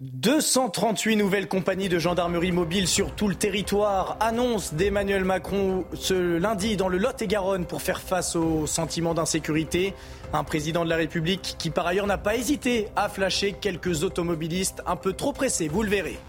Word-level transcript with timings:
238 0.00 1.16
nouvelles 1.16 1.48
compagnies 1.48 1.88
de 1.88 1.98
gendarmerie 1.98 2.52
mobile 2.52 2.86
sur 2.86 3.16
tout 3.16 3.26
le 3.26 3.34
territoire. 3.34 4.16
Annonce 4.20 4.74
d'Emmanuel 4.74 5.24
Macron 5.24 5.86
ce 5.92 6.36
lundi 6.38 6.76
dans 6.76 6.86
le 6.86 6.98
Lot-et-Garonne 6.98 7.66
pour 7.66 7.82
faire 7.82 8.00
face 8.00 8.36
au 8.36 8.68
sentiment 8.68 9.12
d'insécurité. 9.12 9.94
Un 10.32 10.44
président 10.44 10.84
de 10.84 10.88
la 10.88 10.94
République 10.94 11.56
qui 11.58 11.70
par 11.70 11.84
ailleurs 11.84 12.06
n'a 12.06 12.16
pas 12.16 12.36
hésité 12.36 12.86
à 12.94 13.08
flasher 13.08 13.56
quelques 13.60 14.04
automobilistes 14.04 14.84
un 14.86 14.94
peu 14.94 15.14
trop 15.14 15.32
pressés, 15.32 15.66
vous 15.66 15.82
le 15.82 15.90
verrez. 15.90 16.20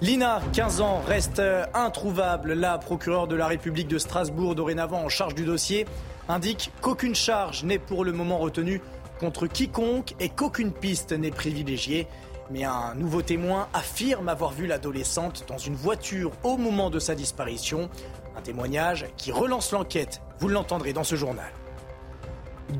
Lina, 0.00 0.40
15 0.54 0.80
ans, 0.80 1.02
reste 1.06 1.42
introuvable. 1.74 2.54
La 2.54 2.78
procureure 2.78 3.26
de 3.26 3.36
la 3.36 3.48
République 3.48 3.88
de 3.88 3.98
Strasbourg, 3.98 4.54
dorénavant 4.54 5.04
en 5.04 5.10
charge 5.10 5.34
du 5.34 5.44
dossier, 5.44 5.84
indique 6.26 6.70
qu'aucune 6.80 7.14
charge 7.14 7.64
n'est 7.64 7.78
pour 7.78 8.02
le 8.02 8.12
moment 8.12 8.38
retenue 8.38 8.80
contre 9.20 9.46
quiconque 9.46 10.14
et 10.20 10.30
qu'aucune 10.30 10.72
piste 10.72 11.12
n'est 11.12 11.30
privilégiée. 11.30 12.06
Mais 12.50 12.64
un 12.64 12.94
nouveau 12.94 13.22
témoin 13.22 13.68
affirme 13.74 14.28
avoir 14.28 14.52
vu 14.52 14.66
l'adolescente 14.66 15.44
dans 15.48 15.58
une 15.58 15.74
voiture 15.74 16.32
au 16.42 16.56
moment 16.56 16.88
de 16.88 16.98
sa 16.98 17.14
disparition. 17.14 17.90
Un 18.36 18.40
témoignage 18.40 19.06
qui 19.16 19.32
relance 19.32 19.72
l'enquête. 19.72 20.22
Vous 20.38 20.48
l'entendrez 20.48 20.92
dans 20.92 21.04
ce 21.04 21.16
journal. 21.16 21.50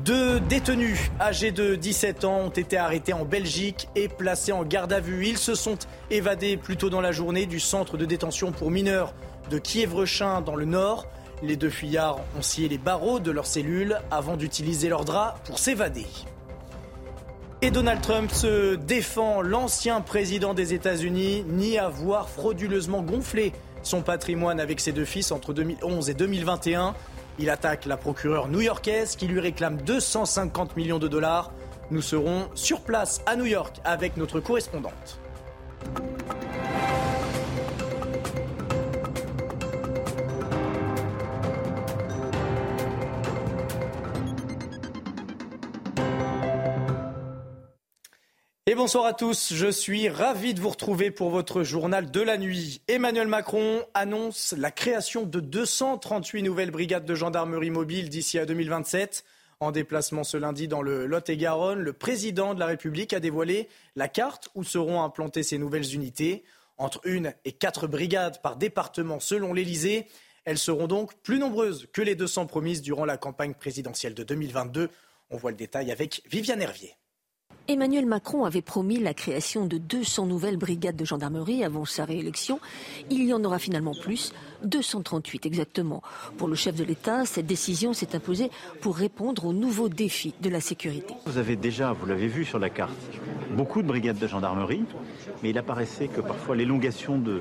Deux 0.05 0.39
détenus 0.39 1.11
âgés 1.19 1.51
de 1.51 1.75
17 1.75 2.23
ans 2.23 2.37
ont 2.41 2.49
été 2.49 2.77
arrêtés 2.77 3.13
en 3.13 3.25
Belgique 3.25 3.89
et 3.95 4.07
placés 4.07 4.51
en 4.51 4.63
garde 4.63 4.93
à 4.93 4.99
vue. 4.99 5.27
Ils 5.27 5.37
se 5.37 5.55
sont 5.55 5.77
évadés 6.11 6.57
plus 6.57 6.77
tôt 6.77 6.89
dans 6.89 7.01
la 7.01 7.11
journée 7.11 7.47
du 7.47 7.59
centre 7.59 7.97
de 7.97 8.05
détention 8.05 8.51
pour 8.51 8.69
mineurs 8.69 9.13
de 9.49 9.57
Kiev-Rechin 9.57 10.41
dans 10.41 10.55
le 10.55 10.65
nord. 10.65 11.07
Les 11.41 11.55
deux 11.55 11.69
fuyards 11.69 12.19
ont 12.37 12.41
scié 12.41 12.67
les 12.69 12.77
barreaux 12.77 13.19
de 13.19 13.31
leur 13.31 13.47
cellule 13.47 13.99
avant 14.11 14.37
d'utiliser 14.37 14.89
leurs 14.89 15.05
draps 15.05 15.39
pour 15.45 15.57
s'évader. 15.57 16.05
Et 17.61 17.71
Donald 17.71 18.01
Trump 18.01 18.31
se 18.31 18.75
défend. 18.75 19.41
L'ancien 19.41 19.99
président 19.99 20.53
des 20.53 20.73
États-Unis 20.73 21.43
nie 21.45 21.77
avoir 21.77 22.29
frauduleusement 22.29 23.01
gonflé 23.01 23.51
son 23.83 24.01
patrimoine 24.01 24.61
avec 24.61 24.79
ses 24.79 24.93
deux 24.93 25.03
fils 25.03 25.33
entre 25.33 25.51
2011 25.53 26.09
et 26.09 26.13
2021. 26.13 26.95
Il 27.37 27.49
attaque 27.49 27.85
la 27.85 27.97
procureure 27.97 28.47
new-yorkaise 28.47 29.17
qui 29.17 29.27
lui 29.27 29.41
réclame 29.41 29.81
250 29.81 30.77
millions 30.77 30.99
de 30.99 31.09
dollars. 31.09 31.51
Nous 31.91 32.01
serons 32.01 32.47
sur 32.55 32.79
place 32.79 33.21
à 33.25 33.35
New 33.35 33.45
York 33.45 33.75
avec 33.83 34.15
notre 34.15 34.39
correspondante. 34.39 35.19
Et 48.69 48.75
bonsoir 48.75 49.05
à 49.05 49.15
tous, 49.15 49.55
je 49.55 49.71
suis 49.71 50.09
ravi 50.09 50.53
de 50.53 50.61
vous 50.61 50.69
retrouver 50.69 51.09
pour 51.09 51.31
votre 51.31 51.63
journal 51.63 52.11
de 52.11 52.21
la 52.21 52.37
nuit. 52.37 52.83
Emmanuel 52.87 53.27
Macron 53.27 53.81
annonce 53.95 54.53
la 54.55 54.69
création 54.69 55.23
de 55.23 55.39
238 55.39 56.43
nouvelles 56.43 56.69
brigades 56.69 57.03
de 57.03 57.15
gendarmerie 57.15 57.71
mobile 57.71 58.09
d'ici 58.09 58.37
à 58.37 58.45
2027. 58.45 59.25
En 59.59 59.71
déplacement 59.71 60.23
ce 60.23 60.37
lundi 60.37 60.67
dans 60.67 60.83
le 60.83 61.07
Lot-et-Garonne, 61.07 61.79
le 61.79 61.93
président 61.93 62.53
de 62.53 62.59
la 62.59 62.67
République 62.67 63.11
a 63.11 63.19
dévoilé 63.19 63.69
la 63.95 64.07
carte 64.07 64.49
où 64.53 64.63
seront 64.63 65.01
implantées 65.01 65.41
ces 65.41 65.57
nouvelles 65.57 65.95
unités. 65.95 66.43
Entre 66.77 67.01
une 67.05 67.33
et 67.45 67.53
quatre 67.53 67.87
brigades 67.87 68.39
par 68.43 68.55
département 68.55 69.19
selon 69.19 69.51
l'Elysée. 69.51 70.05
Elles 70.45 70.59
seront 70.59 70.85
donc 70.85 71.15
plus 71.23 71.39
nombreuses 71.39 71.87
que 71.91 72.03
les 72.03 72.13
200 72.13 72.45
promises 72.45 72.83
durant 72.83 73.05
la 73.05 73.17
campagne 73.17 73.55
présidentielle 73.55 74.13
de 74.13 74.21
2022. 74.21 74.91
On 75.31 75.37
voit 75.37 75.49
le 75.49 75.57
détail 75.57 75.91
avec 75.91 76.21
Viviane 76.29 76.61
Hervier. 76.61 76.98
Emmanuel 77.69 78.07
Macron 78.07 78.45
avait 78.45 78.63
promis 78.63 78.97
la 78.97 79.13
création 79.13 79.67
de 79.67 79.77
200 79.77 80.25
nouvelles 80.25 80.57
brigades 80.57 80.95
de 80.95 81.05
gendarmerie 81.05 81.63
avant 81.63 81.85
sa 81.85 82.03
réélection. 82.03 82.59
Il 83.11 83.23
y 83.23 83.31
en 83.31 83.43
aura 83.43 83.59
finalement 83.59 83.93
plus, 83.93 84.33
238 84.63 85.45
exactement. 85.45 86.01
Pour 86.39 86.47
le 86.47 86.55
chef 86.55 86.73
de 86.73 86.83
l'État, 86.83 87.27
cette 87.27 87.45
décision 87.45 87.93
s'est 87.93 88.15
imposée 88.15 88.49
pour 88.81 88.97
répondre 88.97 89.45
aux 89.45 89.53
nouveaux 89.53 89.87
défis 89.87 90.33
de 90.41 90.49
la 90.49 90.61
sécurité. 90.61 91.13
Vous 91.27 91.37
avez 91.37 91.55
déjà, 91.55 91.93
vous 91.93 92.07
l'avez 92.07 92.25
vu 92.25 92.43
sur 92.43 92.57
la 92.57 92.71
carte, 92.71 92.97
beaucoup 93.55 93.83
de 93.83 93.87
brigades 93.87 94.17
de 94.17 94.25
gendarmerie, 94.25 94.85
mais 95.43 95.51
il 95.51 95.57
apparaissait 95.59 96.07
que 96.07 96.21
parfois 96.21 96.55
l'élongation 96.55 97.19
de 97.19 97.39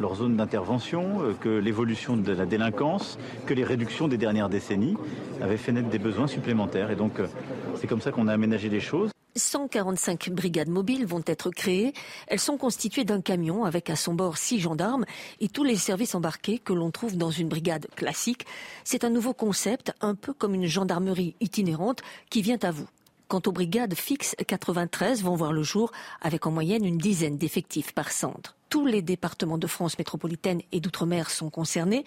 leur 0.00 0.16
zone 0.16 0.36
d'intervention, 0.36 1.22
euh, 1.22 1.32
que 1.40 1.48
l'évolution 1.48 2.16
de 2.16 2.32
la 2.32 2.44
délinquance, 2.44 3.20
que 3.46 3.54
les 3.54 3.62
réductions 3.62 4.08
des 4.08 4.18
dernières 4.18 4.48
décennies 4.48 4.96
avaient 5.40 5.56
fait 5.56 5.70
naître 5.70 5.90
des 5.90 6.00
besoins 6.00 6.26
supplémentaires. 6.26 6.90
Et 6.90 6.96
donc, 6.96 7.20
euh, 7.20 7.28
c'est 7.76 7.86
comme 7.86 8.00
ça 8.00 8.10
qu'on 8.10 8.26
a 8.26 8.32
aménagé 8.32 8.68
les 8.68 8.80
choses. 8.80 9.12
145 9.36 10.30
brigades 10.30 10.68
mobiles 10.68 11.06
vont 11.06 11.22
être 11.26 11.50
créées. 11.50 11.92
Elles 12.26 12.40
sont 12.40 12.56
constituées 12.56 13.04
d'un 13.04 13.20
camion 13.20 13.64
avec 13.64 13.90
à 13.90 13.96
son 13.96 14.14
bord 14.14 14.38
six 14.38 14.60
gendarmes 14.60 15.04
et 15.40 15.48
tous 15.48 15.64
les 15.64 15.76
services 15.76 16.14
embarqués 16.14 16.58
que 16.58 16.72
l'on 16.72 16.90
trouve 16.90 17.16
dans 17.16 17.30
une 17.30 17.48
brigade 17.48 17.86
classique. 17.96 18.46
C'est 18.84 19.04
un 19.04 19.10
nouveau 19.10 19.32
concept, 19.32 19.92
un 20.00 20.14
peu 20.14 20.32
comme 20.32 20.54
une 20.54 20.66
gendarmerie 20.66 21.34
itinérante 21.40 22.02
qui 22.28 22.42
vient 22.42 22.58
à 22.62 22.70
vous. 22.70 22.88
Quant 23.28 23.42
aux 23.46 23.52
brigades 23.52 23.94
fixes, 23.94 24.34
93 24.46 25.22
vont 25.22 25.36
voir 25.36 25.52
le 25.52 25.62
jour 25.62 25.92
avec 26.20 26.46
en 26.46 26.50
moyenne 26.50 26.84
une 26.84 26.98
dizaine 26.98 27.38
d'effectifs 27.38 27.92
par 27.92 28.10
centre. 28.10 28.56
Tous 28.70 28.86
les 28.86 29.02
départements 29.02 29.58
de 29.58 29.66
France 29.66 29.98
métropolitaine 29.98 30.62
et 30.70 30.78
d'outre-mer 30.78 31.28
sont 31.28 31.50
concernés, 31.50 32.04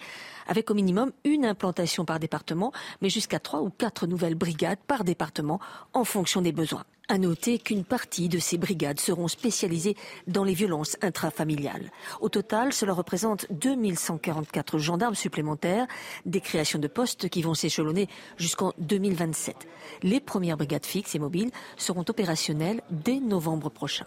avec 0.48 0.70
au 0.70 0.74
minimum 0.74 1.12
une 1.24 1.44
implantation 1.44 2.06
par 2.06 2.18
département, 2.18 2.72
mais 3.02 3.10
jusqu'à 3.10 3.38
trois 3.38 3.60
ou 3.60 3.68
quatre 3.68 4.06
nouvelles 4.06 4.34
brigades 4.34 4.78
par 4.86 5.04
département 5.04 5.60
en 5.92 6.04
fonction 6.04 6.40
des 6.40 6.52
besoins. 6.52 6.84
À 7.08 7.18
noter 7.18 7.58
qu'une 7.58 7.84
partie 7.84 8.30
de 8.30 8.38
ces 8.38 8.56
brigades 8.56 8.98
seront 8.98 9.28
spécialisées 9.28 9.94
dans 10.26 10.42
les 10.42 10.54
violences 10.54 10.96
intrafamiliales. 11.02 11.90
Au 12.22 12.30
total, 12.30 12.72
cela 12.72 12.94
représente 12.94 13.44
2144 13.50 14.78
gendarmes 14.78 15.14
supplémentaires, 15.14 15.86
des 16.24 16.40
créations 16.40 16.78
de 16.78 16.88
postes 16.88 17.28
qui 17.28 17.42
vont 17.42 17.52
s'échelonner 17.52 18.08
jusqu'en 18.38 18.72
2027. 18.78 19.68
Les 20.02 20.18
premières 20.18 20.56
brigades 20.56 20.86
fixes 20.86 21.14
et 21.14 21.18
mobiles 21.18 21.50
seront 21.76 22.06
opérationnelles 22.08 22.80
dès 22.90 23.20
novembre 23.20 23.68
prochain. 23.68 24.06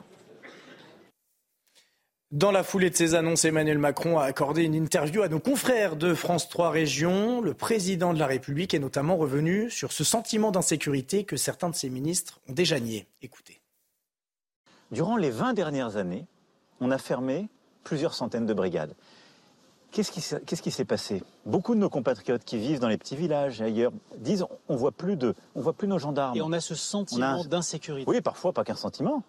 Dans 2.31 2.51
la 2.51 2.63
foulée 2.63 2.89
de 2.89 2.95
ces 2.95 3.15
annonces, 3.15 3.45
Emmanuel 3.45 3.77
Macron 3.77 4.19
a 4.19 4.25
accordé 4.25 4.63
une 4.63 4.75
interview 4.75 5.21
à 5.21 5.29
nos 5.29 5.39
confrères 5.39 5.95
de 5.95 6.13
France 6.13 6.49
3 6.49 6.71
Régions. 6.71 7.39
Le 7.39 7.53
président 7.53 8.13
de 8.13 8.19
la 8.19 8.27
République 8.27 8.73
est 8.73 8.79
notamment 8.79 9.15
revenu 9.15 9.69
sur 9.69 9.93
ce 9.93 10.03
sentiment 10.03 10.51
d'insécurité 10.51 11.23
que 11.23 11.37
certains 11.37 11.69
de 11.69 11.75
ses 11.75 11.89
ministres 11.89 12.41
ont 12.49 12.53
déjà 12.53 12.81
nié. 12.81 13.07
Écoutez. 13.21 13.61
Durant 14.91 15.15
les 15.15 15.29
20 15.29 15.53
dernières 15.53 15.95
années, 15.95 16.25
on 16.81 16.91
a 16.91 16.97
fermé 16.97 17.47
plusieurs 17.85 18.13
centaines 18.13 18.45
de 18.45 18.53
brigades. 18.53 18.93
Qu'est-ce 19.91 20.11
qui, 20.11 20.71
s'est 20.71 20.85
passé? 20.85 21.23
Beaucoup 21.45 21.75
de 21.75 21.79
nos 21.79 21.89
compatriotes 21.89 22.43
qui 22.43 22.57
vivent 22.57 22.79
dans 22.79 22.89
les 22.89 22.97
petits 22.97 23.15
villages 23.15 23.61
et 23.61 23.65
ailleurs 23.65 23.93
disent 24.17 24.45
on 24.67 24.75
voit 24.75 24.91
plus 24.91 25.15
de, 25.15 25.33
on 25.55 25.61
voit 25.61 25.71
plus 25.71 25.87
nos 25.87 25.97
gendarmes. 25.97 26.35
Et 26.35 26.41
on 26.41 26.51
a 26.51 26.59
ce 26.59 26.75
sentiment 26.75 27.45
d'insécurité. 27.45 28.11
Oui, 28.11 28.19
parfois 28.19 28.51
pas 28.51 28.65
qu'un 28.65 28.75
sentiment 28.75 29.23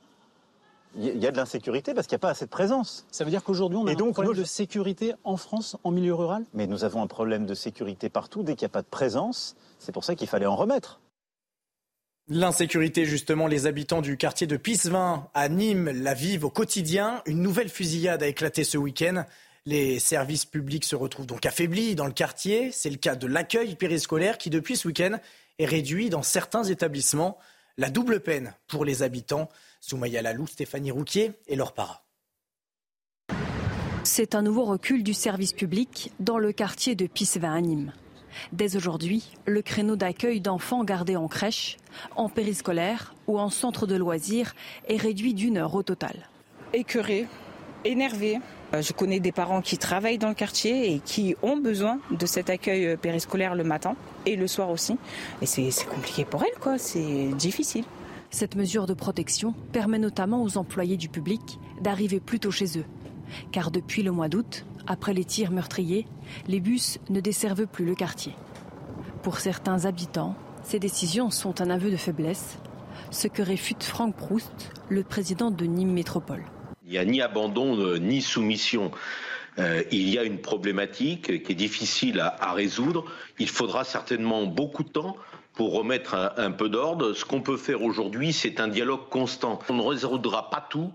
il 0.99 1.23
y 1.23 1.27
a 1.27 1.31
de 1.31 1.37
l'insécurité 1.37 1.95
parce 1.95 2.07
qu'il 2.07 2.17
n'y 2.17 2.21
a 2.21 2.27
pas 2.27 2.31
assez 2.31 2.45
de 2.45 2.51
présence. 2.51 3.07
Ça 3.11 3.25
veut 3.25 3.31
dire 3.31 3.45
qu'aujourd'hui, 3.45 3.79
on 3.79 3.87
a 3.87 3.93
un 3.93 4.13
problème 4.13 4.35
de 4.35 4.45
sécurité 4.45 5.15
en 5.25 5.37
France, 5.37 5.77
en 5.85 5.91
milieu 5.91 6.15
rural? 6.15 6.45
Mais 6.55 6.67
nous 6.67 6.85
avons 6.85 7.03
un 7.03 7.07
problème 7.07 7.47
de 7.47 7.55
sécurité 7.55 8.09
partout. 8.09 8.43
Dès 8.43 8.57
qu'il 8.57 8.67
n'y 8.67 8.71
a 8.71 8.75
pas 8.75 8.83
de 8.83 8.89
présence, 8.89 9.57
c'est 9.79 9.93
pour 9.93 10.05
ça 10.05 10.15
qu'il 10.15 10.29
fallait 10.29 10.47
en 10.47 10.57
remettre. 10.57 11.01
L'insécurité, 12.31 13.07
justement, 13.07 13.47
les 13.47 13.67
habitants 13.67 14.03
du 14.03 14.19
quartier 14.19 14.47
de 14.47 14.59
Pissevin 14.59 15.29
à 15.33 15.49
Nîmes 15.49 15.91
la 16.03 16.13
vivent 16.13 16.45
au 16.45 16.51
quotidien. 16.51 17.23
Une 17.25 17.41
nouvelle 17.41 17.71
fusillade 17.71 18.23
a 18.23 18.27
éclaté 18.27 18.65
ce 18.65 18.77
week-end. 18.77 19.25
Les 19.65 19.99
services 19.99 20.45
publics 20.45 20.85
se 20.85 20.97
retrouvent 20.97 21.27
donc 21.27 21.47
affaiblis 21.47 21.95
dans 21.95 22.07
le 22.07 22.13
quartier. 22.13 22.71
C'est 22.71 22.91
le 22.91 22.97
cas 22.97 23.17
de 23.17 23.27
l'accueil 23.27 23.77
périscolaire 23.77 24.37
qui, 24.37 24.51
depuis 24.51 24.77
ce 24.77 24.89
week-end, 24.89 25.19
est 25.59 25.65
réduit 25.65 26.11
dans 26.11 26.23
certains 26.23 26.65
établissements. 26.65 27.39
La 27.79 27.89
double 27.89 28.21
peine 28.21 28.55
pour 28.67 28.85
les 28.85 29.03
habitants. 29.03 29.49
Soumaya 29.81 30.23
Lalou, 30.23 30.47
Stéphanie 30.47 30.91
Rouquier 30.91 31.33
et 31.47 31.57
leur 31.57 31.73
para. 31.73 32.05
C'est 34.05 34.35
un 34.35 34.43
nouveau 34.43 34.65
recul 34.65 35.03
du 35.03 35.13
service 35.13 35.53
public 35.53 36.13
dans 36.19 36.39
le 36.39 36.53
quartier 36.53 36.95
de 36.95 37.07
Pissevin 37.07 37.53
à 37.53 37.61
Nîmes. 37.61 37.93
Dès 38.53 38.77
aujourd'hui, 38.77 39.33
le 39.47 39.63
créneau 39.63 39.97
d'accueil 39.97 40.41
d'enfants 40.41 40.85
gardés 40.85 41.17
en 41.17 41.29
crèche, 41.29 41.77
en 42.17 42.29
périscolaire 42.29 43.15
ou 43.27 43.39
en 43.39 43.51
centre 43.51 43.87
de 43.87 43.97
loisirs 43.97 44.55
est 44.89 44.97
réduit 44.97 45.35
d'une 45.35 45.59
heure 45.59 45.75
au 45.75 45.83
total. 45.83 46.29
Écœuré, 46.73 47.27
énervé. 47.85 48.39
Euh, 48.75 48.83
je 48.83 48.93
connais 48.93 49.21
des 49.21 49.33
parents 49.33 49.63
qui 49.63 49.79
travaillent 49.79 50.19
dans 50.19 50.29
le 50.29 50.35
quartier 50.35 50.93
et 50.93 51.01
qui 51.01 51.35
ont 51.43 51.57
besoin 51.57 52.01
de 52.11 52.27
cet 52.27 52.51
accueil 52.51 52.87
euh, 52.87 52.97
périscolaire 52.97 53.55
le 53.55 53.65
matin 53.65 53.97
et 54.27 54.37
le 54.37 54.47
soir 54.47 54.71
aussi. 54.71 54.97
Et 55.41 55.47
c'est 55.47 55.87
compliqué 55.87 56.25
pour 56.25 56.43
elles, 56.43 56.59
quoi. 56.61 56.79
C'est 56.79 57.29
difficile. 57.37 57.85
Cette 58.31 58.57
mesure 58.57 58.87
de 58.87 58.95
protection 58.95 59.55
permet 59.73 59.99
notamment 59.99 60.43
aux 60.43 60.59
employés 60.59 60.97
du 60.97 61.09
public 61.09 61.59
d'arriver 61.81 62.21
plus 62.21 62.41
tôt 62.41 62.51
chez 62.51 62.79
eux. 62.79 62.85
Car 63.53 63.71
depuis 63.71 64.03
le 64.03 64.11
mois 64.11 64.29
d'août, 64.29 64.67
après 64.87 65.15
les 65.15 65.25
tirs 65.25 65.51
meurtriers, 65.51 66.07
les 66.47 66.61
bus 66.61 66.99
ne 67.09 67.21
desservent 67.21 67.67
plus 67.67 67.85
le 67.85 67.95
quartier. 67.95 68.35
Pour 69.23 69.39
certains 69.39 69.87
habitants, 69.87 70.37
ces 70.63 70.79
décisions 70.79 71.31
sont 71.31 71.61
un 71.61 71.71
aveu 71.71 71.91
de 71.91 71.97
faiblesse, 71.97 72.59
ce 73.11 73.29
que 73.29 73.43
réfute 73.43 73.83
Franck 73.83 74.15
Proust, 74.17 74.73
le 74.89 75.03
président 75.03 75.51
de 75.51 75.65
Nîmes 75.65 75.93
Métropole. 75.93 76.45
Il 76.85 76.93
n'y 76.93 76.99
a 76.99 77.05
ni 77.05 77.21
abandon 77.21 77.79
euh, 77.79 77.99
ni 77.99 78.21
soumission. 78.21 78.91
Euh, 79.59 79.83
il 79.91 80.09
y 80.09 80.19
a 80.19 80.25
une 80.25 80.41
problématique 80.41 81.43
qui 81.43 81.53
est 81.53 81.57
difficile 81.57 82.21
à, 82.21 82.53
résoudre. 82.53 83.05
Il 83.39 83.49
faudra 83.49 83.85
certainement 83.85 84.47
beaucoup 84.47 84.85
de 84.85 84.91
temps 84.91 85.17
pour 85.59 85.73
remettre 85.73 86.33
un, 86.37 86.53
peu 86.53 86.69
d'ordre. 86.69 87.15
Ce 87.15 87.25
qu'on 87.25 87.41
peut 87.41 87.57
faire 87.57 87.83
aujourd'hui, 87.83 88.33
c'est 88.33 88.61
un 88.61 88.69
dialogue 88.69 89.09
constant. 89.11 89.59
On 89.69 89.75
ne 89.75 89.83
résoudra 89.83 90.51
pas 90.51 90.65
tout 90.71 90.93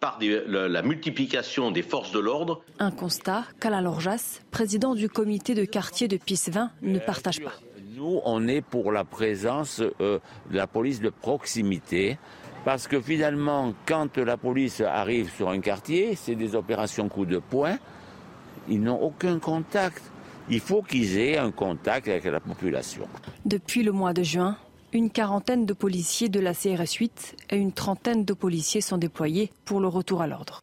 par 0.00 0.18
la, 0.22 0.80
multiplication 0.80 1.70
des 1.70 1.82
forces 1.82 2.10
de 2.10 2.18
l'ordre. 2.18 2.62
Un 2.78 2.92
constat 2.92 3.44
qu'Alain 3.60 3.82
Lorjas, 3.82 4.40
président 4.50 4.94
du 4.94 5.10
comité 5.10 5.54
de 5.54 5.66
quartier 5.66 6.08
de 6.08 6.16
Pissevin, 6.16 6.70
ne 6.80 6.98
partage 6.98 7.42
pas. 7.42 7.52
Nous, 7.94 8.22
on 8.24 8.48
est 8.48 8.62
pour 8.62 8.90
la 8.90 9.04
présence 9.04 9.82
euh, 10.00 10.18
de 10.50 10.56
la 10.56 10.66
police 10.66 11.02
de 11.02 11.10
proximité. 11.10 12.16
Parce 12.64 12.88
que 12.88 13.02
finalement, 13.02 13.74
quand 13.84 14.16
la 14.16 14.38
police 14.38 14.80
arrive 14.80 15.30
sur 15.30 15.50
un 15.50 15.60
quartier, 15.60 16.14
c'est 16.14 16.36
des 16.36 16.54
opérations 16.54 17.10
coup 17.10 17.26
de 17.26 17.38
poing. 17.38 17.76
Ils 18.66 18.80
n'ont 18.80 19.02
aucun 19.02 19.38
contact. 19.38 20.02
Il 20.52 20.58
faut 20.58 20.82
qu'ils 20.82 21.16
aient 21.16 21.36
un 21.36 21.52
contact 21.52 22.08
avec 22.08 22.24
la 22.24 22.40
population. 22.40 23.06
Depuis 23.44 23.84
le 23.84 23.92
mois 23.92 24.12
de 24.12 24.24
juin, 24.24 24.56
une 24.92 25.08
quarantaine 25.08 25.64
de 25.64 25.72
policiers 25.72 26.28
de 26.28 26.40
la 26.40 26.54
CRS 26.54 26.94
8 26.98 27.36
et 27.50 27.56
une 27.56 27.72
trentaine 27.72 28.24
de 28.24 28.32
policiers 28.32 28.80
sont 28.80 28.98
déployés 28.98 29.52
pour 29.64 29.78
le 29.78 29.86
retour 29.86 30.22
à 30.22 30.26
l'ordre. 30.26 30.60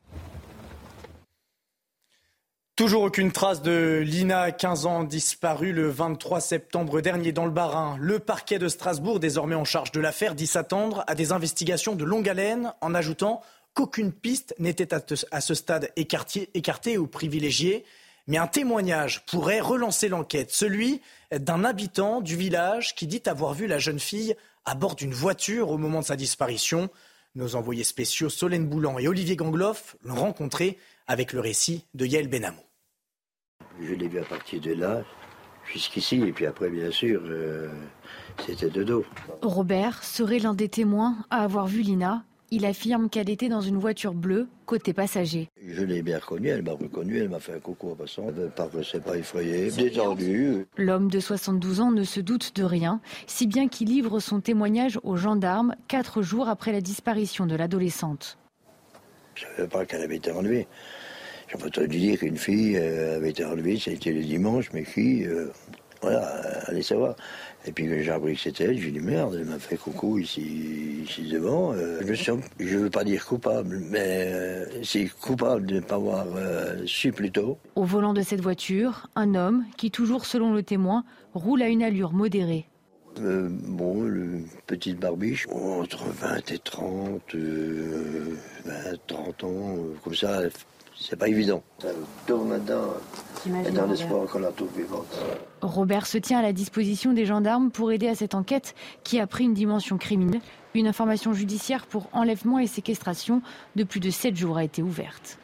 Toujours 2.75 3.03
aucune 3.03 3.31
trace 3.31 3.61
de 3.61 4.03
Lina, 4.05 4.51
15 4.51 4.85
ans, 4.85 5.03
disparue 5.05 5.71
le 5.71 5.89
23 5.89 6.41
septembre 6.41 6.99
dernier 6.99 7.31
dans 7.31 7.45
le 7.45 7.51
Bas-Rhin. 7.51 7.95
Le 7.99 8.19
parquet 8.19 8.59
de 8.59 8.67
Strasbourg, 8.67 9.21
désormais 9.21 9.55
en 9.55 9.63
charge 9.63 9.93
de 9.93 10.01
l'affaire, 10.01 10.35
dit 10.35 10.47
s'attendre 10.47 11.05
à 11.07 11.15
des 11.15 11.31
investigations 11.31 11.95
de 11.95 12.03
longue 12.03 12.27
haleine, 12.27 12.73
en 12.81 12.93
ajoutant 12.93 13.41
qu'aucune 13.73 14.11
piste 14.11 14.53
n'était 14.59 14.93
à 14.93 15.41
ce 15.41 15.53
stade 15.53 15.91
écartée 15.95 16.97
ou 16.97 17.07
privilégiée. 17.07 17.85
Mais 18.27 18.37
un 18.37 18.47
témoignage 18.47 19.25
pourrait 19.25 19.61
relancer 19.61 20.09
l'enquête, 20.09 20.51
celui 20.51 21.01
d'un 21.31 21.63
habitant 21.63 22.21
du 22.21 22.35
village 22.35 22.93
qui 22.95 23.07
dit 23.07 23.23
avoir 23.25 23.53
vu 23.53 23.67
la 23.67 23.79
jeune 23.79 23.99
fille 23.99 24.35
à 24.65 24.75
bord 24.75 24.95
d'une 24.95 25.13
voiture 25.13 25.69
au 25.69 25.77
moment 25.77 26.01
de 26.01 26.05
sa 26.05 26.17
disparition. 26.17 26.89
Nos 27.35 27.55
envoyés 27.55 27.85
spéciaux 27.85 28.29
Solène 28.29 28.67
Boulan 28.67 28.99
et 28.99 29.07
Olivier 29.07 29.35
Gangloff 29.35 29.95
l'ont 30.03 30.15
rencontré 30.15 30.77
avec 31.07 31.31
le 31.31 31.39
récit 31.39 31.85
de 31.93 32.05
Yael 32.05 32.27
Benamou. 32.27 32.61
Je 33.81 33.93
l'ai 33.93 34.07
vu 34.07 34.19
à 34.19 34.25
partir 34.25 34.59
de 34.59 34.73
là 34.73 35.03
jusqu'ici, 35.71 36.21
et 36.21 36.31
puis 36.31 36.45
après, 36.45 36.69
bien 36.69 36.91
sûr, 36.91 37.21
euh, 37.25 37.69
c'était 38.45 38.69
de 38.69 38.83
dos. 38.83 39.05
Robert 39.41 40.03
serait 40.03 40.39
l'un 40.39 40.53
des 40.53 40.69
témoins 40.69 41.17
à 41.29 41.43
avoir 41.43 41.67
vu 41.67 41.81
Lina. 41.81 42.23
Il 42.49 42.65
affirme 42.65 43.09
qu'elle 43.09 43.29
était 43.29 43.49
dans 43.49 43.59
une 43.59 43.77
voiture 43.77 44.13
bleue, 44.13 44.47
côté 44.65 44.93
passager. 44.93 45.49
Je 45.61 45.83
l'ai 45.83 46.01
bien 46.01 46.17
reconnue, 46.17 46.47
elle 46.47 46.61
m'a 46.61 46.71
reconnu, 46.71 47.17
elle 47.17 47.27
m'a 47.27 47.41
fait 47.41 47.53
un 47.53 47.59
coucou 47.59 47.91
en 47.91 47.95
passant. 47.95 48.27
Elle 48.29 48.49
paraissait 48.51 49.01
pas 49.01 49.17
effrayée, 49.17 49.69
détendue. 49.69 50.65
L'homme 50.77 51.11
de 51.11 51.19
72 51.19 51.81
ans 51.81 51.91
ne 51.91 52.03
se 52.03 52.21
doute 52.21 52.55
de 52.55 52.63
rien, 52.63 53.01
si 53.27 53.47
bien 53.47 53.67
qu'il 53.67 53.89
livre 53.89 54.21
son 54.21 54.39
témoignage 54.39 54.97
aux 55.03 55.17
gendarmes 55.17 55.75
quatre 55.89 56.21
jours 56.21 56.47
après 56.47 56.71
la 56.71 56.79
disparition 56.79 57.47
de 57.47 57.55
l'adolescente. 57.55 58.37
Je 59.35 59.45
ne 59.45 59.55
savais 59.57 59.67
pas 59.67 59.85
qu'elle 59.85 60.01
avait 60.01 60.15
été 60.15 60.31
enlevée. 60.31 60.67
J'ai 61.49 61.63
entendu 61.63 61.97
dire 61.97 62.19
qu'une 62.19 62.37
fille 62.37 62.77
euh, 62.77 63.17
avait 63.17 63.31
été 63.31 63.43
enlevée, 63.43 63.77
c'était 63.77 64.11
le 64.11 64.23
dimanche, 64.23 64.71
mes 64.71 64.85
filles, 64.85 65.25
euh, 65.25 65.51
voilà, 66.01 66.27
allez 66.67 66.81
savoir. 66.81 67.15
Et 67.67 67.73
puis 67.73 68.01
j'ai 68.01 68.11
appris 68.11 68.35
que 68.35 68.39
c'était 68.39 68.63
elle, 68.63 68.79
j'ai 68.79 68.91
dit 68.91 69.01
merde, 69.01 69.35
elle 69.37 69.45
m'a 69.45 69.59
fait 69.59 69.75
coucou 69.75 70.17
ici, 70.19 71.03
ici 71.03 71.23
devant. 71.23 71.73
Euh, 71.73 71.99
je 72.01 72.77
ne 72.77 72.83
veux 72.83 72.89
pas 72.89 73.03
dire 73.03 73.25
coupable, 73.25 73.81
mais 73.89 74.63
c'est 74.83 75.09
coupable 75.09 75.65
de 75.65 75.75
ne 75.75 75.79
pas 75.81 75.95
avoir 75.95 76.25
su 76.85 77.11
plus 77.11 77.29
tôt. 77.29 77.57
Au 77.75 77.83
volant 77.83 78.13
de 78.13 78.21
cette 78.21 78.39
voiture, 78.39 79.09
un 79.17 79.35
homme 79.35 79.65
qui, 79.75 79.91
toujours 79.91 80.25
selon 80.25 80.53
le 80.53 80.63
témoin, 80.63 81.03
roule 81.33 81.61
à 81.61 81.67
une 81.67 81.83
allure 81.83 82.13
modérée. 82.13 82.67
bon, 83.19 84.03
le 84.03 84.43
petite 84.65 84.99
barbiche, 84.99 85.45
entre 85.51 86.05
20 86.05 86.51
et 86.51 86.59
30, 86.59 87.35
20, 87.35 88.73
30 89.07 89.43
ans, 89.43 89.75
comme 90.05 90.15
ça, 90.15 90.39
c'est 90.99 91.15
pas 91.15 91.27
évident. 91.27 91.63
dans 92.27 93.85
l'espoir 93.87 94.27
qu'on 94.27 94.39
la 94.39 94.51
trouve 94.51 94.75
vivante. 94.75 95.07
Robert 95.61 96.05
se 96.05 96.17
tient 96.17 96.39
à 96.39 96.41
la 96.41 96.53
disposition 96.53 97.13
des 97.13 97.25
gendarmes 97.25 97.71
pour 97.71 97.91
aider 97.91 98.07
à 98.07 98.15
cette 98.15 98.35
enquête 98.35 98.75
qui 99.03 99.19
a 99.19 99.27
pris 99.27 99.45
une 99.45 99.53
dimension 99.53 99.97
criminelle. 99.97 100.41
Une 100.73 100.87
information 100.87 101.33
judiciaire 101.33 101.85
pour 101.85 102.07
enlèvement 102.13 102.59
et 102.59 102.67
séquestration 102.67 103.41
de 103.75 103.83
plus 103.83 103.99
de 103.99 104.09
7 104.09 104.35
jours 104.35 104.57
a 104.57 104.63
été 104.63 104.81
ouverte. 104.81 105.39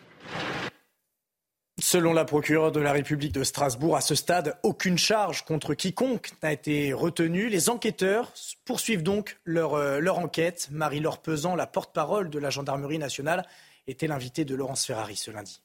Selon 1.82 2.14
la 2.14 2.24
procureure 2.24 2.72
de 2.72 2.80
la 2.80 2.92
République 2.92 3.34
de 3.34 3.44
Strasbourg, 3.44 3.98
à 3.98 4.02
ce 4.02 4.16
stade, 4.16 4.58
aucune 4.64 4.98
charge 4.98 5.44
contre 5.44 5.74
quiconque 5.74 6.30
n'a 6.42 6.54
été 6.54 6.94
retenue. 6.94 7.50
Les 7.50 7.70
enquêteurs 7.70 8.32
poursuivent 8.64 9.04
donc 9.04 9.38
leur, 9.44 9.74
euh, 9.74 10.00
leur 10.00 10.20
enquête. 10.20 10.70
Marie-Laure 10.72 11.18
Pesant, 11.18 11.56
la 11.56 11.68
porte-parole 11.68 12.30
de 12.30 12.40
la 12.40 12.52
gendarmerie 12.52 13.00
nationale, 13.00 13.46
était 13.88 14.08
l'invité 14.08 14.46
de 14.46 14.56
Laurence 14.56 14.86
Ferrari 14.86 15.16
ce 15.16 15.32
lundi. 15.32 15.62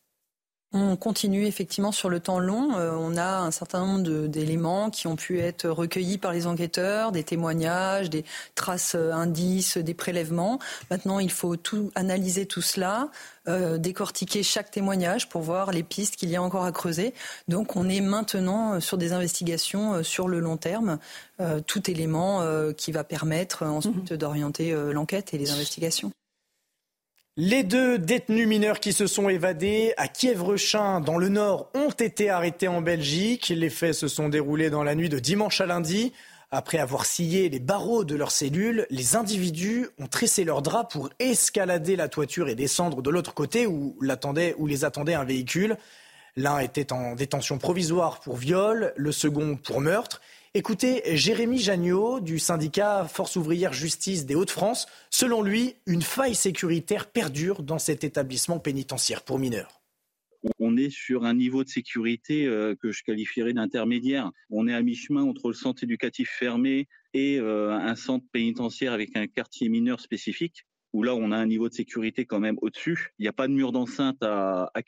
On 0.74 0.96
continue 0.96 1.46
effectivement 1.46 1.92
sur 1.92 2.10
le 2.10 2.20
temps 2.20 2.38
long. 2.38 2.76
Euh, 2.76 2.92
on 2.94 3.16
a 3.16 3.38
un 3.38 3.50
certain 3.50 3.86
nombre 3.86 4.26
d'éléments 4.26 4.90
qui 4.90 5.06
ont 5.06 5.16
pu 5.16 5.40
être 5.40 5.66
recueillis 5.66 6.18
par 6.18 6.30
les 6.30 6.46
enquêteurs, 6.46 7.10
des 7.10 7.24
témoignages, 7.24 8.10
des 8.10 8.22
traces 8.54 8.94
euh, 8.94 9.12
indices, 9.12 9.78
des 9.78 9.94
prélèvements. 9.94 10.58
Maintenant, 10.90 11.20
il 11.20 11.30
faut 11.30 11.56
tout 11.56 11.90
analyser 11.94 12.44
tout 12.44 12.60
cela, 12.60 13.08
euh, 13.48 13.78
décortiquer 13.78 14.42
chaque 14.42 14.70
témoignage 14.70 15.30
pour 15.30 15.40
voir 15.40 15.72
les 15.72 15.82
pistes 15.82 16.16
qu'il 16.16 16.28
y 16.28 16.37
a 16.37 16.42
encore 16.42 16.66
à 16.66 16.72
creuser. 16.72 17.14
Donc, 17.48 17.75
on 17.75 17.88
est 17.88 18.02
maintenant 18.02 18.78
sur 18.78 18.98
des 18.98 19.14
investigations 19.14 20.02
sur 20.02 20.28
le 20.28 20.38
long 20.38 20.58
terme, 20.58 20.98
tout 21.66 21.90
élément 21.90 22.42
qui 22.76 22.92
va 22.92 23.04
permettre 23.04 23.64
ensuite 23.64 24.10
mhm. 24.10 24.16
d'orienter 24.18 24.72
l'enquête 24.92 25.32
et 25.32 25.38
les 25.38 25.50
investigations. 25.50 26.12
Les 27.40 27.62
deux 27.62 28.00
détenus 28.00 28.49
mineurs 28.49 28.80
qui 28.80 28.92
se 28.92 29.07
sont 29.07 29.28
évadés 29.28 29.95
à 29.97 30.09
Kiev-Rechin, 30.09 30.99
dans 30.99 31.18
le 31.18 31.28
Nord, 31.28 31.71
ont 31.73 31.90
été 31.90 32.30
arrêtés 32.30 32.66
en 32.66 32.83
Belgique. 32.83 33.52
Les 33.54 33.71
faits 33.71 33.95
se 33.95 34.09
sont 34.09 34.28
déroulés 34.28 34.71
dans 34.71 34.83
la 34.83 34.97
nuit 34.97 35.09
de 35.09 35.21
dimanche 35.21 35.61
à 35.61 35.66
lundi. 35.66 36.12
Après 36.50 36.78
avoir 36.78 37.07
scié 37.07 37.49
les 37.49 37.61
barreaux 37.61 38.02
de 38.02 38.16
leurs 38.16 38.33
cellules, 38.33 38.88
les 38.90 39.14
individus 39.14 39.87
ont 40.00 40.09
tressé 40.09 40.42
leurs 40.42 40.62
draps 40.62 40.92
pour 40.92 41.11
escalader 41.21 41.95
la 41.95 42.09
toiture 42.09 42.49
et 42.49 42.57
descendre 42.57 43.02
de 43.02 43.11
l'autre 43.11 43.35
côté 43.35 43.68
où, 43.68 43.97
où 44.00 44.66
les 44.66 44.85
attendait 44.85 45.14
un 45.14 45.25
véhicule. 45.25 45.76
L'un 46.35 46.59
était 46.59 46.92
en 46.92 47.14
détention 47.14 47.59
provisoire 47.59 48.18
pour 48.18 48.37
viol, 48.37 48.92
le 48.97 49.12
second 49.12 49.54
pour 49.54 49.80
meurtre. 49.80 50.21
Écoutez 50.58 51.02
Jérémy 51.14 51.58
Jagnot 51.58 52.18
du 52.18 52.40
syndicat 52.40 53.04
Force 53.04 53.36
ouvrière 53.36 53.72
justice 53.72 54.26
des 54.26 54.34
Hauts-de-France. 54.34 54.88
Selon 55.08 55.40
lui, 55.40 55.76
une 55.86 56.02
faille 56.02 56.34
sécuritaire 56.34 57.12
perdure 57.12 57.62
dans 57.62 57.78
cet 57.78 58.02
établissement 58.02 58.58
pénitentiaire 58.58 59.22
pour 59.22 59.38
mineurs. 59.38 59.80
On 60.58 60.76
est 60.76 60.90
sur 60.90 61.24
un 61.24 61.34
niveau 61.34 61.62
de 61.62 61.68
sécurité 61.68 62.46
euh, 62.46 62.74
que 62.74 62.90
je 62.90 63.04
qualifierais 63.04 63.52
d'intermédiaire. 63.52 64.32
On 64.50 64.66
est 64.66 64.74
à 64.74 64.82
mi-chemin 64.82 65.22
entre 65.22 65.46
le 65.46 65.54
centre 65.54 65.84
éducatif 65.84 66.28
fermé 66.28 66.88
et 67.14 67.38
euh, 67.38 67.70
un 67.70 67.94
centre 67.94 68.26
pénitentiaire 68.32 68.92
avec 68.92 69.16
un 69.16 69.28
quartier 69.28 69.68
mineur 69.68 70.00
spécifique 70.00 70.64
où 70.92 71.04
là 71.04 71.14
on 71.14 71.30
a 71.30 71.36
un 71.36 71.46
niveau 71.46 71.68
de 71.68 71.74
sécurité 71.74 72.24
quand 72.24 72.40
même 72.40 72.58
au-dessus. 72.62 73.12
Il 73.20 73.22
n'y 73.22 73.28
a 73.28 73.32
pas 73.32 73.46
de 73.46 73.52
mur 73.52 73.70
d'enceinte 73.70 74.20
à, 74.22 74.72
à 74.74 74.80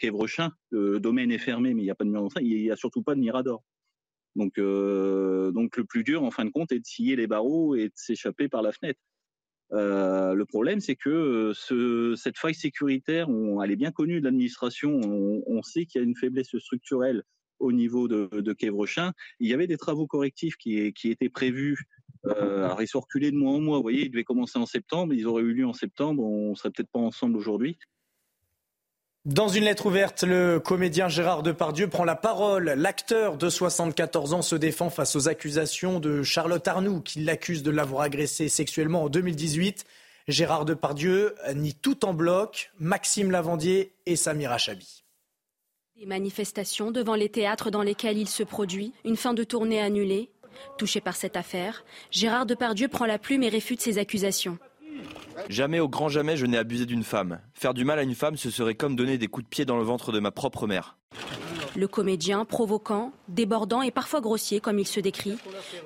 Le 0.71 0.99
domaine 0.99 1.31
est 1.31 1.39
fermé, 1.39 1.75
mais 1.75 1.83
il 1.83 1.85
n'y 1.85 1.91
a 1.93 1.95
pas 1.95 2.05
de 2.05 2.11
mur 2.11 2.23
d'enceinte. 2.23 2.43
Il 2.45 2.61
n'y 2.61 2.73
a 2.73 2.77
surtout 2.77 3.03
pas 3.03 3.15
de 3.15 3.21
mirador. 3.21 3.63
Donc, 4.37 4.59
euh, 4.59 5.51
donc 5.53 5.77
le 5.77 5.85
plus 5.85 6.05
dur, 6.05 6.23
en 6.23 6.31
fin 6.31 6.45
de 6.45 6.51
compte, 6.51 6.73
est 6.73 6.79
de 6.79 6.87
scier 6.87 7.17
les 7.17 7.27
barreaux 7.27 7.75
et 7.75 7.89
de 7.89 7.95
s'échapper 7.95 8.49
par 8.49 8.63
la 8.63 8.73
fenêtre. 8.73 9.01
Euh, 9.73 10.35
le 10.35 10.45
problème, 10.47 10.81
c'est 10.81 10.97
que 10.97 11.11
euh, 11.11 11.53
ce, 11.55 12.15
cette 12.17 12.39
faille 12.39 12.55
sécuritaire, 12.55 13.29
elle 13.63 13.71
est 13.71 13.77
bien 13.77 13.93
connue 13.93 14.21
de 14.21 14.25
l'administration. 14.25 15.01
On, 15.47 15.63
sait 15.63 15.87
qu'il 15.87 16.01
y 16.01 16.05
a 16.05 16.07
une 16.07 16.17
faiblesse 16.17 16.57
structurelle 16.59 17.23
au 17.59 17.73
niveau 17.73 18.09
de, 18.09 18.29
de. 18.33 18.57
Il 19.41 19.49
y 19.49 19.55
avait 19.55 19.67
des 19.67 19.77
travaux 19.77 20.07
correctifs 20.07 20.57
qui, 20.57 20.93
qui 20.93 21.11
étaient 21.11 21.29
prévus. 21.29 21.77
Euh, 22.27 22.65
alors 22.65 22.83
ils 22.83 22.89
sont 22.89 23.01
reculés 23.01 23.31
de 23.31 23.37
mois 23.37 23.53
en 23.53 23.61
mois. 23.61 23.77
Vous 23.77 23.83
voyez, 23.83 24.07
ils 24.07 24.11
devaient 24.11 24.25
commencer 24.25 24.59
en 24.59 24.67
septembre. 24.67 25.15
Ils 25.15 25.27
auraient 25.27 25.43
eu 25.43 25.55
lieu 25.55 25.67
en 25.67 25.73
septembre. 25.73 26.23
On 26.23 26.55
serait 26.55 26.71
peut-être 26.71 26.91
pas 26.91 26.99
ensemble 26.99 27.37
aujourd'hui. 27.37 27.79
Dans 29.27 29.49
une 29.49 29.65
lettre 29.65 29.85
ouverte, 29.85 30.23
le 30.23 30.61
comédien 30.61 31.09
Gérard 31.09 31.43
Depardieu 31.43 31.89
prend 31.89 32.05
la 32.05 32.17
parole. 32.17 32.71
L'acteur 32.71 33.37
de 33.37 33.51
74 33.51 34.33
ans 34.33 34.41
se 34.41 34.57
défend 34.57 34.89
face 34.89 35.15
aux 35.15 35.29
accusations 35.29 36.01
de 36.01 36.23
Charlotte 36.23 36.67
Arnoux, 36.67 37.03
qui 37.03 37.21
l'accuse 37.21 37.63
de 37.63 37.71
l'avoir 37.71 38.01
agressé 38.01 38.49
sexuellement 38.49 39.03
en 39.03 39.09
2018. 39.11 39.85
Gérard 40.27 40.65
Depardieu 40.65 41.35
nie 41.55 41.75
tout 41.75 42.07
en 42.07 42.15
bloc, 42.15 42.73
Maxime 42.79 43.31
Lavandier 43.31 43.93
et 44.07 44.17
Samira 44.17 44.57
Chabi. 44.57 45.05
Des 45.99 46.07
manifestations 46.07 46.91
devant 46.91 47.15
les 47.15 47.29
théâtres 47.29 47.71
dans 47.71 47.83
lesquels 47.83 48.17
il 48.17 48.29
se 48.29 48.43
produit, 48.43 48.95
une 49.05 49.19
fin 49.19 49.35
de 49.35 49.45
tournée 49.45 49.83
annulée. 49.83 50.31
Touché 50.79 51.03
par 51.03 51.17
cette 51.17 51.37
affaire, 51.37 51.85
Gérard 52.11 52.47
Depardieu 52.47 52.89
prend 52.89 53.05
la 53.05 53.19
plume 53.19 53.43
et 53.43 53.51
réfute 53.51 53.83
ces 53.83 53.99
accusations. 53.99 54.59
Jamais 55.49 55.81
au 55.81 55.89
grand 55.89 56.09
jamais 56.09 56.37
je 56.37 56.47
n'ai 56.47 56.59
abusé 56.59 56.87
d'une 56.87 57.05
femme. 57.05 57.41
Faire 57.55 57.75
du 57.75 57.85
mal 57.85 57.99
à 57.99 58.03
une 58.03 58.15
femme, 58.15 58.37
ce 58.37 58.51
serait 58.51 58.75
comme 58.75 58.97
donner 58.97 59.19
des 59.19 59.29
coups 59.29 59.45
de 59.45 59.49
pied 59.49 59.65
dans 59.65 59.77
le 59.77 59.85
ventre 59.85 60.13
de 60.13 60.21
ma 60.21 60.31
propre 60.31 60.67
mère. 60.67 60.97
Le 61.77 61.87
comédien, 61.87 62.45
provoquant, 62.45 63.13
débordant 63.29 63.83
et 63.83 63.91
parfois 63.91 64.21
grossier 64.21 64.61
comme 64.61 64.79
il 64.79 64.87
se 64.87 65.01
décrit, 65.01 65.37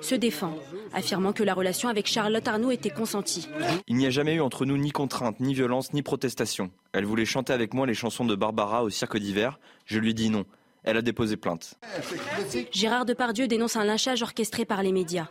se 0.01 0.15
défend, 0.15 0.57
affirmant 0.93 1.31
que 1.31 1.43
la 1.43 1.53
relation 1.53 1.89
avec 1.89 2.07
Charlotte 2.07 2.47
Arnaud 2.47 2.71
était 2.71 2.89
consentie. 2.89 3.47
Il 3.87 3.95
n'y 3.95 4.07
a 4.07 4.09
jamais 4.09 4.33
eu 4.35 4.41
entre 4.41 4.65
nous 4.65 4.77
ni 4.77 4.91
contrainte, 4.91 5.39
ni 5.39 5.53
violence, 5.53 5.93
ni 5.93 6.01
protestation. 6.01 6.71
Elle 6.93 7.05
voulait 7.05 7.25
chanter 7.25 7.53
avec 7.53 7.73
moi 7.73 7.85
les 7.85 7.93
chansons 7.93 8.25
de 8.25 8.35
Barbara 8.35 8.83
au 8.83 8.89
cirque 8.89 9.17
d'hiver. 9.17 9.59
Je 9.85 9.99
lui 9.99 10.13
dis 10.13 10.29
non. 10.29 10.45
Elle 10.83 10.97
a 10.97 11.01
déposé 11.01 11.37
plainte. 11.37 11.75
Gérard 12.71 13.05
Depardieu 13.05 13.47
dénonce 13.47 13.75
un 13.75 13.83
lynchage 13.83 14.21
orchestré 14.21 14.65
par 14.65 14.83
les 14.83 14.91
médias. 14.91 15.27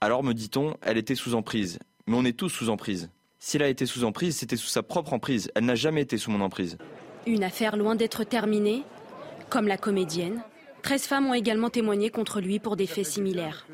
Alors, 0.00 0.22
me 0.22 0.34
dit-on, 0.34 0.76
elle 0.82 0.98
était 0.98 1.14
sous 1.14 1.34
emprise. 1.34 1.78
Mais 2.06 2.16
on 2.16 2.24
est 2.24 2.36
tous 2.36 2.48
sous 2.48 2.68
emprise. 2.68 3.08
Si 3.46 3.58
elle 3.58 3.62
a 3.64 3.68
été 3.68 3.84
sous 3.84 4.04
emprise, 4.04 4.38
c'était 4.38 4.56
sous 4.56 4.68
sa 4.68 4.82
propre 4.82 5.12
emprise. 5.12 5.50
Elle 5.54 5.66
n'a 5.66 5.74
jamais 5.74 6.00
été 6.00 6.16
sous 6.16 6.30
mon 6.30 6.40
emprise. 6.40 6.78
Une 7.26 7.44
affaire 7.44 7.76
loin 7.76 7.94
d'être 7.94 8.24
terminée, 8.24 8.84
comme 9.50 9.68
la 9.68 9.76
comédienne. 9.76 10.42
13 10.80 11.02
femmes 11.02 11.26
ont 11.26 11.34
également 11.34 11.68
témoigné 11.68 12.08
contre 12.08 12.40
lui 12.40 12.58
pour 12.58 12.74
des 12.74 12.86
faits 12.86 13.04
similaires. 13.04 13.66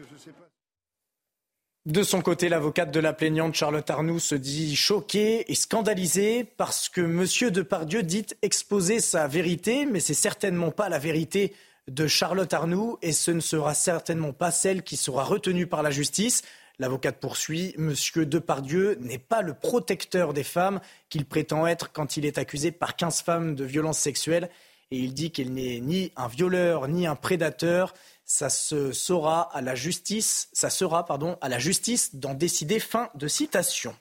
De 1.86 2.02
son 2.02 2.20
côté, 2.20 2.48
l'avocate 2.48 2.90
de 2.90 2.98
la 2.98 3.12
plaignante 3.12 3.54
Charlotte 3.54 3.88
Arnoux 3.88 4.18
se 4.18 4.34
dit 4.34 4.74
choquée 4.74 5.44
et 5.48 5.54
scandalisée 5.54 6.42
parce 6.42 6.88
que 6.88 7.02
M. 7.02 7.52
Depardieu 7.52 8.02
dit 8.02 8.26
exposer 8.42 8.98
sa 8.98 9.28
vérité, 9.28 9.86
mais 9.86 10.00
c'est 10.00 10.14
certainement 10.14 10.72
pas 10.72 10.88
la 10.88 10.98
vérité 10.98 11.54
de 11.86 12.08
Charlotte 12.08 12.52
Arnoux 12.52 12.98
et 13.02 13.12
ce 13.12 13.30
ne 13.30 13.40
sera 13.40 13.74
certainement 13.74 14.32
pas 14.32 14.50
celle 14.50 14.82
qui 14.82 14.96
sera 14.96 15.22
retenue 15.22 15.68
par 15.68 15.84
la 15.84 15.92
justice. 15.92 16.42
L'avocate 16.80 17.20
poursuit 17.20 17.74
M. 17.76 17.94
Depardieu 18.24 18.96
n'est 19.02 19.18
pas 19.18 19.42
le 19.42 19.52
protecteur 19.52 20.32
des 20.32 20.42
femmes 20.42 20.80
qu'il 21.10 21.26
prétend 21.26 21.66
être 21.66 21.92
quand 21.92 22.16
il 22.16 22.24
est 22.24 22.38
accusé 22.38 22.72
par 22.72 22.96
15 22.96 23.20
femmes 23.20 23.54
de 23.54 23.64
violences 23.64 23.98
sexuelles 23.98 24.48
et 24.90 24.96
il 24.96 25.12
dit 25.12 25.30
qu'il 25.30 25.52
n'est 25.52 25.78
ni 25.80 26.10
un 26.16 26.26
violeur 26.26 26.88
ni 26.88 27.06
un 27.06 27.16
prédateur 27.16 27.92
ça 28.24 28.48
se 28.48 28.92
saura 28.92 29.54
à 29.54 29.60
la 29.60 29.74
justice, 29.74 30.48
ça 30.54 30.70
sera 30.70 31.04
pardon, 31.04 31.36
à 31.42 31.50
la 31.50 31.58
justice 31.58 32.14
d'en 32.14 32.32
décider. 32.32 32.78
Fin 32.78 33.10
de 33.14 33.28
citation. 33.28 33.94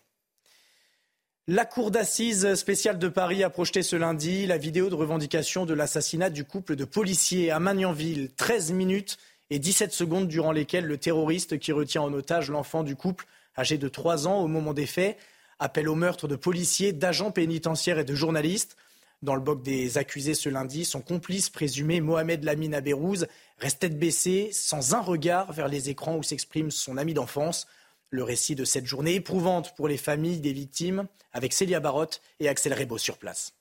La 1.48 1.66
Cour 1.66 1.92
d'assises 1.92 2.54
spéciale 2.54 3.00
de 3.00 3.10
Paris 3.10 3.44
a 3.44 3.50
projeté 3.50 3.84
ce 3.84 3.98
lundi 3.98 4.46
la 4.46 4.58
vidéo 4.58 4.90
de 4.90 4.96
revendication 4.96 5.66
de 5.66 5.74
l'assassinat 5.74 6.30
du 6.30 6.46
couple 6.46 6.76
de 6.78 6.86
policiers 6.86 7.52
à 7.52 7.60
Magnanville. 7.60 8.32
13 8.38 8.72
minutes 8.72 9.18
et 9.50 9.60
17 9.60 9.92
secondes 9.92 10.28
durant 10.28 10.52
lesquelles 10.52 10.86
le 10.86 10.98
terroriste 10.98 11.60
qui 11.60 11.72
retient 11.72 12.02
en 12.02 12.14
otage 12.14 12.50
l'enfant 12.50 12.84
du 12.84 12.96
couple, 12.96 13.26
âgé 13.58 13.78
de 13.78 13.88
3 13.88 14.28
ans 14.28 14.42
au 14.42 14.48
moment 14.48 14.74
des 14.74 14.86
faits, 14.86 15.18
appelle 15.60 15.90
au 15.90 15.96
meurtre 15.96 16.28
de 16.28 16.36
policiers, 16.36 16.94
d'agents 16.94 17.32
pénitentiaires 17.32 18.00
et 18.00 18.06
de 18.06 18.16
journalistes. 18.16 18.78
Dans 19.22 19.36
le 19.36 19.42
boc 19.42 19.62
des 19.62 19.98
accusés 19.98 20.34
ce 20.34 20.48
lundi, 20.48 20.86
son 20.86 21.02
complice 21.02 21.50
présumé 21.50 22.00
Mohamed 22.00 22.44
Lamine 22.46 22.74
Abérouz 22.74 23.28
reste 23.58 23.80
tête 23.80 24.00
baissée, 24.00 24.50
sans 24.54 24.94
un 24.96 25.02
regard 25.02 25.52
vers 25.52 25.68
les 25.68 25.90
écrans 25.90 26.16
où 26.16 26.24
s'exprime 26.24 26.72
son 26.72 26.96
ami 26.96 27.14
d'enfance. 27.14 27.68
Le 28.12 28.24
récit 28.24 28.56
de 28.56 28.64
cette 28.64 28.86
journée 28.86 29.16
éprouvante 29.16 29.76
pour 29.76 29.90
les 29.90 29.98
familles 29.98 30.40
des 30.40 30.54
victimes, 30.54 31.08
avec 31.34 31.52
Célia 31.52 31.80
Barotte 31.80 32.22
et 32.40 32.48
Axel 32.48 32.74
Rebaud 32.74 32.98
sur 32.98 33.18
place. 33.18 33.54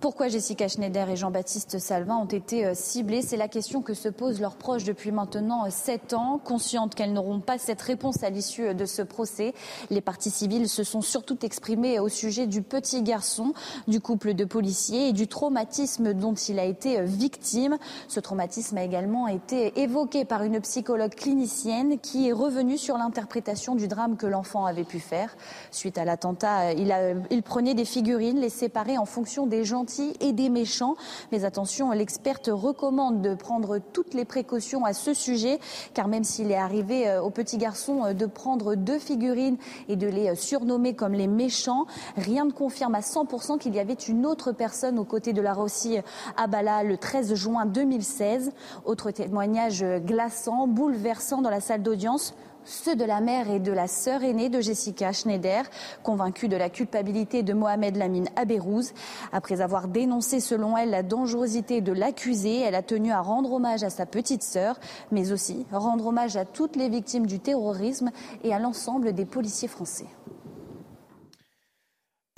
Pourquoi 0.00 0.28
Jessica 0.28 0.68
Schneider 0.68 1.08
et 1.08 1.16
Jean-Baptiste 1.16 1.78
Salvin 1.78 2.16
ont 2.16 2.26
été 2.26 2.66
euh, 2.66 2.74
ciblés? 2.74 3.22
C'est 3.22 3.38
la 3.38 3.48
question 3.48 3.80
que 3.80 3.94
se 3.94 4.10
posent 4.10 4.40
leurs 4.40 4.56
proches 4.56 4.84
depuis 4.84 5.10
maintenant 5.10 5.64
euh, 5.64 5.70
sept 5.70 6.12
ans. 6.12 6.38
Conscientes 6.42 6.94
qu'elles 6.94 7.14
n'auront 7.14 7.40
pas 7.40 7.56
cette 7.56 7.80
réponse 7.80 8.22
à 8.22 8.28
l'issue 8.28 8.68
euh, 8.68 8.74
de 8.74 8.84
ce 8.84 9.00
procès, 9.00 9.54
les 9.88 10.02
parties 10.02 10.30
civiles 10.30 10.68
se 10.68 10.84
sont 10.84 11.00
surtout 11.00 11.38
exprimées 11.44 11.98
au 11.98 12.08
sujet 12.08 12.46
du 12.46 12.60
petit 12.60 13.02
garçon 13.02 13.54
du 13.88 14.00
couple 14.00 14.34
de 14.34 14.44
policiers 14.44 15.08
et 15.08 15.12
du 15.12 15.28
traumatisme 15.28 16.12
dont 16.12 16.34
il 16.34 16.58
a 16.58 16.64
été 16.64 17.02
victime. 17.02 17.78
Ce 18.08 18.20
traumatisme 18.20 18.76
a 18.76 18.84
également 18.84 19.28
été 19.28 19.80
évoqué 19.80 20.26
par 20.26 20.42
une 20.42 20.60
psychologue 20.60 21.14
clinicienne 21.14 21.98
qui 21.98 22.28
est 22.28 22.32
revenue 22.32 22.76
sur 22.76 22.98
l'interprétation 22.98 23.74
du 23.74 23.88
drame 23.88 24.16
que 24.16 24.26
l'enfant 24.26 24.66
avait 24.66 24.84
pu 24.84 25.00
faire. 25.00 25.34
Suite 25.70 25.96
à 25.96 26.04
l'attentat, 26.04 26.74
il, 26.74 26.94
il 27.30 27.42
prenait 27.42 27.74
des 27.74 27.86
figurines, 27.86 28.40
les 28.40 28.50
séparait 28.50 28.98
en 28.98 29.06
fonction 29.06 29.46
des 29.46 29.64
gens 29.64 29.75
et 30.20 30.32
des 30.32 30.48
méchants. 30.48 30.96
Mais 31.32 31.44
attention, 31.44 31.90
l'experte 31.90 32.48
recommande 32.52 33.20
de 33.20 33.34
prendre 33.34 33.78
toutes 33.78 34.14
les 34.14 34.24
précautions 34.24 34.84
à 34.84 34.92
ce 34.92 35.14
sujet, 35.14 35.58
car 35.94 36.08
même 36.08 36.24
s'il 36.24 36.50
est 36.50 36.56
arrivé 36.56 37.08
euh, 37.08 37.22
au 37.22 37.30
petit 37.30 37.58
garçon 37.58 38.04
euh, 38.04 38.12
de 38.12 38.26
prendre 38.26 38.74
deux 38.74 38.98
figurines 38.98 39.56
et 39.88 39.96
de 39.96 40.06
les 40.06 40.30
euh, 40.30 40.34
surnommer 40.34 40.94
comme 40.94 41.12
les 41.12 41.26
méchants, 41.26 41.86
rien 42.16 42.44
ne 42.44 42.52
confirme 42.52 42.94
à 42.94 43.00
100% 43.00 43.58
qu'il 43.58 43.74
y 43.74 43.80
avait 43.80 43.94
une 43.94 44.26
autre 44.26 44.52
personne 44.52 44.98
aux 44.98 45.04
côtés 45.04 45.32
de 45.32 45.42
la 45.42 45.52
Rossi 45.52 45.98
à 46.36 46.46
Bala 46.46 46.82
le 46.82 46.96
13 46.96 47.34
juin 47.34 47.66
2016. 47.66 48.52
Autre 48.84 49.10
témoignage 49.10 49.84
glaçant, 50.04 50.66
bouleversant 50.66 51.42
dans 51.42 51.50
la 51.50 51.60
salle 51.60 51.82
d'audience 51.82 52.34
ceux 52.66 52.96
de 52.96 53.04
la 53.04 53.20
mère 53.20 53.50
et 53.50 53.60
de 53.60 53.72
la 53.72 53.86
sœur 53.86 54.22
aînée 54.22 54.48
de 54.48 54.60
Jessica 54.60 55.12
Schneider, 55.12 55.64
convaincus 56.02 56.50
de 56.50 56.56
la 56.56 56.68
culpabilité 56.68 57.42
de 57.42 57.52
Mohamed 57.54 57.96
Lamine 57.96 58.28
Abérouz. 58.36 58.92
Après 59.32 59.60
avoir 59.60 59.88
dénoncé 59.88 60.40
selon 60.40 60.76
elle 60.76 60.90
la 60.90 61.02
dangerosité 61.02 61.80
de 61.80 61.92
l'accusé, 61.92 62.60
elle 62.60 62.74
a 62.74 62.82
tenu 62.82 63.12
à 63.12 63.20
rendre 63.20 63.52
hommage 63.52 63.84
à 63.84 63.90
sa 63.90 64.04
petite 64.04 64.42
sœur, 64.42 64.78
mais 65.12 65.32
aussi 65.32 65.66
rendre 65.72 66.06
hommage 66.06 66.36
à 66.36 66.44
toutes 66.44 66.76
les 66.76 66.88
victimes 66.88 67.26
du 67.26 67.38
terrorisme 67.38 68.10
et 68.44 68.52
à 68.52 68.58
l'ensemble 68.58 69.12
des 69.12 69.24
policiers 69.24 69.68
français. 69.68 70.06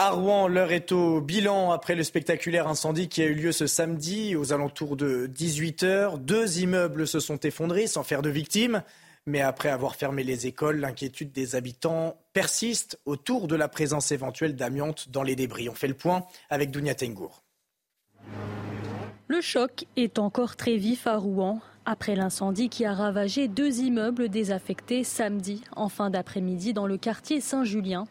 À 0.01 0.11
Rouen, 0.11 0.47
l'heure 0.47 0.71
est 0.71 0.93
au 0.93 1.21
bilan 1.21 1.73
après 1.73 1.97
le 1.97 2.05
spectaculaire 2.05 2.69
incendie 2.69 3.09
qui 3.09 3.21
a 3.21 3.25
eu 3.25 3.35
lieu 3.35 3.51
ce 3.51 3.67
samedi 3.67 4.37
aux 4.37 4.53
alentours 4.53 4.97
de 4.97 5.27
18h. 5.27 6.19
Deux 6.19 6.61
immeubles 6.61 7.09
se 7.09 7.19
sont 7.19 7.39
effondrés 7.39 7.89
sans 7.89 8.05
faire 8.05 8.23
de 8.23 8.31
victimes. 8.31 8.85
Mais 9.29 9.43
après 9.43 9.69
avoir 9.69 9.95
fermé 9.95 10.25
les 10.25 10.47
écoles, 10.47 10.79
l'inquiétude 10.81 11.33
des 11.33 11.55
habitants 11.55 12.17
persiste 12.33 12.99
autour 13.05 13.47
de 13.47 13.57
la 13.57 13.69
présence 13.69 14.11
éventuelle 14.11 14.57
d'amiante 14.57 15.11
dans 15.11 15.23
les 15.23 15.37
débris. 15.37 15.69
On 15.69 15.75
fait 15.75 15.87
le 15.87 15.93
point 15.93 16.25
avec 16.49 16.71
Dounia 16.71 16.95
Tengour. 16.95 17.43
Le 19.27 19.43
choc 19.43 19.85
est 19.97 20.19
encore 20.19 20.57
très 20.57 20.77
vif 20.77 21.07
à 21.07 21.19
Rouen 21.19 21.61
après 21.85 22.17
l'incendie 22.17 22.71
qui 22.71 22.87
a 22.87 22.95
ravagé 22.95 23.49
deux 23.49 23.81
immeubles 23.81 24.31
désaffectés 24.31 25.05
samedi 25.05 25.63
en 25.77 25.91
fin 25.91 26.09
d'après-midi 26.09 26.73
dans 26.73 26.87
le 26.87 26.97
quartier 26.97 27.43
Saint-Julien. 27.43 28.07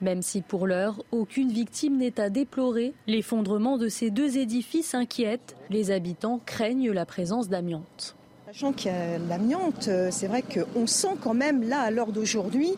Même 0.00 0.22
si 0.22 0.40
pour 0.40 0.66
l'heure, 0.66 1.04
aucune 1.12 1.52
victime 1.52 1.98
n'est 1.98 2.18
à 2.18 2.30
déplorer, 2.30 2.94
l'effondrement 3.06 3.76
de 3.76 3.88
ces 3.88 4.10
deux 4.10 4.38
édifices 4.38 4.94
inquiète. 4.94 5.56
Les 5.68 5.90
habitants 5.90 6.40
craignent 6.46 6.90
la 6.90 7.04
présence 7.04 7.50
d'amiante. 7.50 8.16
Sachant 8.54 8.72
qu'il 8.72 8.92
l'amiante, 9.28 9.88
euh, 9.88 10.10
c'est 10.12 10.28
vrai 10.28 10.42
qu'on 10.42 10.86
sent 10.86 11.16
quand 11.20 11.34
même, 11.34 11.68
là, 11.68 11.80
à 11.80 11.90
l'heure 11.90 12.12
d'aujourd'hui, 12.12 12.74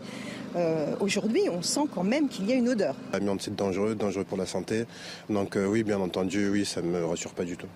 euh, 0.56 0.94
aujourd'hui, 1.00 1.50
on 1.50 1.60
sent 1.60 1.82
quand 1.94 2.02
même 2.02 2.30
qu'il 2.30 2.48
y 2.48 2.52
a 2.52 2.54
une 2.54 2.70
odeur. 2.70 2.94
L'amiante, 3.12 3.42
c'est 3.42 3.54
dangereux, 3.54 3.94
dangereux 3.94 4.24
pour 4.24 4.38
la 4.38 4.46
santé. 4.46 4.86
Donc 5.28 5.54
euh, 5.54 5.66
oui, 5.66 5.82
bien 5.82 6.00
entendu, 6.00 6.48
oui, 6.48 6.64
ça 6.64 6.80
ne 6.80 6.88
me 6.88 7.04
rassure 7.04 7.32
pas 7.32 7.44
du 7.44 7.58
tout. 7.58 7.66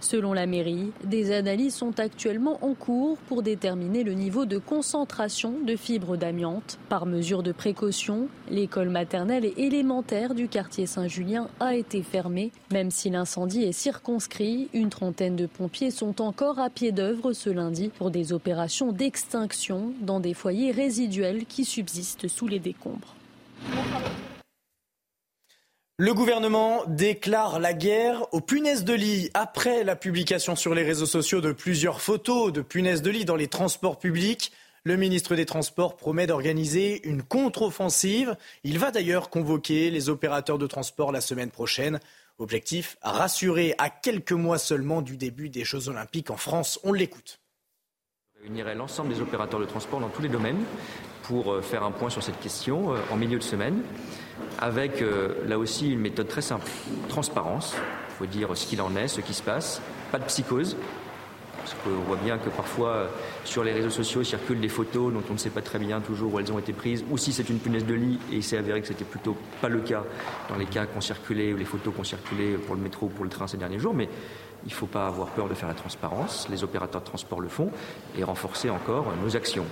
Selon 0.00 0.32
la 0.32 0.46
mairie, 0.46 0.92
des 1.04 1.30
analyses 1.32 1.74
sont 1.74 2.00
actuellement 2.00 2.58
en 2.64 2.74
cours 2.74 3.18
pour 3.28 3.42
déterminer 3.42 4.02
le 4.02 4.14
niveau 4.14 4.46
de 4.46 4.58
concentration 4.58 5.54
de 5.64 5.76
fibres 5.76 6.16
d'amiante. 6.16 6.78
Par 6.88 7.06
mesure 7.06 7.42
de 7.42 7.52
précaution, 7.52 8.28
l'école 8.50 8.88
maternelle 8.88 9.44
et 9.44 9.54
élémentaire 9.58 10.34
du 10.34 10.48
quartier 10.48 10.86
Saint-Julien 10.86 11.48
a 11.60 11.74
été 11.76 12.02
fermée. 12.02 12.50
Même 12.72 12.90
si 12.90 13.10
l'incendie 13.10 13.64
est 13.64 13.72
circonscrit, 13.72 14.68
une 14.72 14.88
trentaine 14.88 15.36
de 15.36 15.46
pompiers 15.46 15.90
sont 15.90 16.22
encore 16.22 16.58
à 16.58 16.70
pied 16.70 16.92
d'œuvre 16.92 17.32
ce 17.32 17.50
lundi 17.50 17.90
pour 17.90 18.10
des 18.10 18.32
opérations 18.32 18.92
d'extinction 18.92 19.92
dans 20.00 20.20
des 20.20 20.34
foyers 20.34 20.72
résiduels 20.72 21.44
qui 21.46 21.64
subsistent 21.64 22.28
sous 22.28 22.48
les 22.48 22.58
décombres. 22.58 23.14
Le 26.02 26.14
gouvernement 26.14 26.82
déclare 26.86 27.60
la 27.60 27.74
guerre 27.74 28.26
aux 28.32 28.40
punaises 28.40 28.84
de 28.84 28.94
lit 28.94 29.28
après 29.34 29.84
la 29.84 29.96
publication 29.96 30.56
sur 30.56 30.74
les 30.74 30.82
réseaux 30.82 31.04
sociaux 31.04 31.42
de 31.42 31.52
plusieurs 31.52 32.00
photos 32.00 32.54
de 32.54 32.62
punaises 32.62 33.02
de 33.02 33.10
lit 33.10 33.26
dans 33.26 33.36
les 33.36 33.48
transports 33.48 33.98
publics. 33.98 34.50
Le 34.82 34.96
ministre 34.96 35.36
des 35.36 35.44
Transports 35.44 35.98
promet 35.98 36.26
d'organiser 36.26 37.06
une 37.06 37.22
contre-offensive. 37.22 38.34
Il 38.64 38.78
va 38.78 38.92
d'ailleurs 38.92 39.28
convoquer 39.28 39.90
les 39.90 40.08
opérateurs 40.08 40.56
de 40.56 40.66
transport 40.66 41.12
la 41.12 41.20
semaine 41.20 41.50
prochaine. 41.50 42.00
Objectif, 42.38 42.96
rassurer 43.02 43.74
à 43.76 43.90
quelques 43.90 44.32
mois 44.32 44.56
seulement 44.56 45.02
du 45.02 45.18
début 45.18 45.50
des 45.50 45.64
Jeux 45.64 45.90
Olympiques 45.90 46.30
en 46.30 46.38
France. 46.38 46.80
On 46.82 46.94
l'écoute. 46.94 47.40
Je 48.38 48.44
réunirai 48.44 48.74
l'ensemble 48.74 49.12
des 49.12 49.20
opérateurs 49.20 49.60
de 49.60 49.66
transport 49.66 50.00
dans 50.00 50.08
tous 50.08 50.22
les 50.22 50.30
domaines 50.30 50.64
pour 51.30 51.52
euh, 51.52 51.62
faire 51.62 51.84
un 51.84 51.92
point 51.92 52.10
sur 52.10 52.24
cette 52.24 52.40
question 52.40 52.92
euh, 52.92 52.96
en 53.12 53.16
milieu 53.16 53.38
de 53.38 53.44
semaine 53.44 53.82
avec 54.58 55.00
euh, 55.00 55.34
là 55.46 55.58
aussi 55.58 55.92
une 55.92 56.00
méthode 56.00 56.26
très 56.26 56.42
simple. 56.42 56.66
Transparence, 57.08 57.76
il 57.76 58.14
faut 58.16 58.26
dire 58.26 58.48
ce 58.56 58.66
qu'il 58.66 58.82
en 58.82 58.96
est, 58.96 59.06
ce 59.06 59.20
qui 59.20 59.32
se 59.32 59.42
passe, 59.42 59.80
pas 60.10 60.18
de 60.18 60.24
psychose. 60.24 60.76
Parce 61.56 61.74
qu'on 61.84 61.90
voit 62.08 62.16
bien 62.16 62.38
que 62.38 62.48
parfois 62.48 63.06
sur 63.44 63.62
les 63.62 63.72
réseaux 63.72 63.90
sociaux 63.90 64.24
circulent 64.24 64.60
des 64.60 64.70
photos 64.70 65.12
dont 65.12 65.22
on 65.28 65.34
ne 65.34 65.38
sait 65.38 65.50
pas 65.50 65.60
très 65.60 65.78
bien 65.78 66.00
toujours 66.00 66.34
où 66.34 66.40
elles 66.40 66.50
ont 66.50 66.58
été 66.58 66.72
prises, 66.72 67.04
ou 67.10 67.18
si 67.18 67.32
c'est 67.32 67.48
une 67.48 67.58
punaise 67.58 67.84
de 67.84 67.94
lit, 67.94 68.18
et 68.32 68.36
il 68.36 68.42
s'est 68.42 68.56
avéré 68.56 68.80
que 68.80 68.88
c'était 68.88 69.04
plutôt 69.04 69.36
pas 69.60 69.68
le 69.68 69.80
cas 69.80 70.02
dans 70.48 70.56
les 70.56 70.64
cas 70.64 70.86
qui 70.86 70.96
ont 70.96 71.02
circulé, 71.02 71.52
ou 71.52 71.58
les 71.58 71.66
photos 71.66 71.94
qui 71.94 72.00
ont 72.00 72.04
circulé 72.04 72.54
pour 72.54 72.74
le 72.74 72.80
métro 72.80 73.06
ou 73.06 73.08
pour 73.10 73.24
le 73.24 73.30
train 73.30 73.46
ces 73.46 73.58
derniers 73.58 73.78
jours. 73.78 73.94
Mais 73.94 74.08
il 74.64 74.70
ne 74.70 74.74
faut 74.74 74.86
pas 74.86 75.06
avoir 75.06 75.28
peur 75.28 75.48
de 75.48 75.54
faire 75.54 75.68
la 75.68 75.74
transparence, 75.74 76.48
les 76.50 76.64
opérateurs 76.64 77.02
de 77.02 77.06
transport 77.06 77.40
le 77.40 77.48
font, 77.48 77.70
et 78.18 78.24
renforcer 78.24 78.70
encore 78.70 79.12
nos 79.22 79.36
actions. 79.36 79.66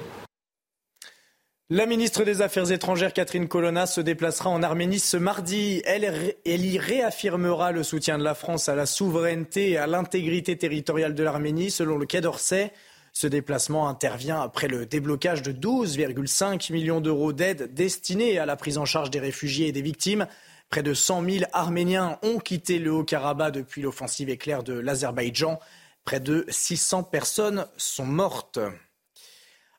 La 1.71 1.85
ministre 1.85 2.25
des 2.25 2.41
Affaires 2.41 2.73
étrangères, 2.73 3.13
Catherine 3.13 3.47
Colonna, 3.47 3.85
se 3.85 4.01
déplacera 4.01 4.49
en 4.49 4.63
Arménie 4.63 4.99
ce 4.99 5.19
mardi. 5.19 5.83
Elle, 5.85 6.35
y 6.47 6.79
réaffirmera 6.79 7.73
le 7.73 7.83
soutien 7.83 8.17
de 8.17 8.25
la 8.25 8.35
France 8.35 8.71
à 8.71 8.75
la 8.75 8.87
souveraineté 8.87 9.73
et 9.73 9.77
à 9.77 9.87
l'intégrité 9.87 10.57
territoriale 10.57 11.15
de 11.15 11.23
l'Arménie, 11.23 11.71
selon 11.71 11.99
le 11.99 12.07
Quai 12.07 12.23
d'Orsay. 12.23 12.73
Ce 13.13 13.27
déplacement 13.27 13.87
intervient 13.87 14.41
après 14.41 14.67
le 14.67 14.87
déblocage 14.87 15.43
de 15.43 15.53
12,5 15.53 16.73
millions 16.73 17.03
d'euros 17.03 17.35
d'aide 17.35 17.75
destinée 17.75 18.39
à 18.39 18.47
la 18.47 18.57
prise 18.57 18.79
en 18.79 18.87
charge 18.87 19.11
des 19.11 19.21
réfugiés 19.21 19.69
et 19.69 19.73
des 19.73 19.83
victimes. 19.83 20.27
Près 20.71 20.83
de 20.83 20.95
100 20.95 21.23
000 21.23 21.45
Arméniens 21.53 22.19
ont 22.23 22.39
quitté 22.39 22.79
le 22.79 22.93
Haut-Karabakh 22.93 23.53
depuis 23.53 23.83
l'offensive 23.83 24.31
éclair 24.31 24.63
de 24.63 24.73
l'Azerbaïdjan. 24.73 25.59
Près 26.07 26.21
de 26.21 26.47
600 26.49 27.03
personnes 27.03 27.67
sont 27.77 28.07
mortes. 28.07 28.59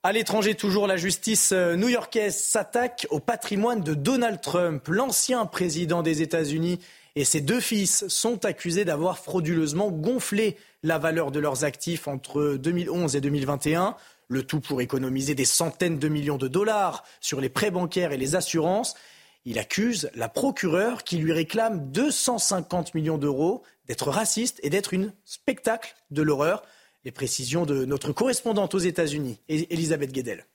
À 0.01 0.13
l'étranger, 0.13 0.55
toujours, 0.55 0.87
la 0.87 0.95
justice 0.95 1.51
euh, 1.51 1.75
new-yorkaise 1.75 2.41
s'attaque 2.41 3.05
au 3.09 3.19
patrimoine 3.19 3.81
de 3.81 3.93
Donald 3.93 4.39
Trump. 4.39 4.87
L'ancien 4.87 5.45
président 5.45 6.03
des 6.03 6.21
États-Unis 6.21 6.79
et 7.17 7.25
ses 7.25 7.41
deux 7.41 7.59
fils 7.59 8.07
sont 8.07 8.45
accusés 8.45 8.85
d'avoir 8.85 9.19
frauduleusement 9.19 9.91
gonflé 9.91 10.55
la 10.83 10.99
valeur 10.99 11.31
de 11.31 11.41
leurs 11.41 11.65
actifs 11.65 12.07
entre 12.07 12.55
2011 12.55 13.17
et 13.17 13.19
2021. 13.19 13.97
Le 14.29 14.43
tout 14.43 14.61
pour 14.61 14.79
économiser 14.79 15.35
des 15.35 15.43
centaines 15.43 15.99
de 15.99 16.07
millions 16.07 16.37
de 16.37 16.47
dollars 16.47 17.03
sur 17.19 17.41
les 17.41 17.49
prêts 17.49 17.71
bancaires 17.71 18.13
et 18.13 18.17
les 18.17 18.35
assurances. 18.35 18.95
Il 19.43 19.59
accuse 19.59 20.09
la 20.15 20.29
procureure 20.29 21.03
qui 21.03 21.17
lui 21.17 21.33
réclame 21.33 21.91
250 21.91 22.95
millions 22.95 23.17
d'euros 23.17 23.63
d'être 23.89 24.11
raciste 24.11 24.61
et 24.63 24.69
d'être 24.69 24.93
une 24.93 25.11
spectacle 25.25 25.93
de 26.09 26.21
l'horreur. 26.21 26.63
Les 27.05 27.11
précisions 27.11 27.65
de 27.65 27.85
notre 27.85 28.11
correspondante 28.11 28.75
aux 28.75 28.79
États-Unis, 28.79 29.39
Elisabeth 29.47 30.11
Guedel. 30.11 30.45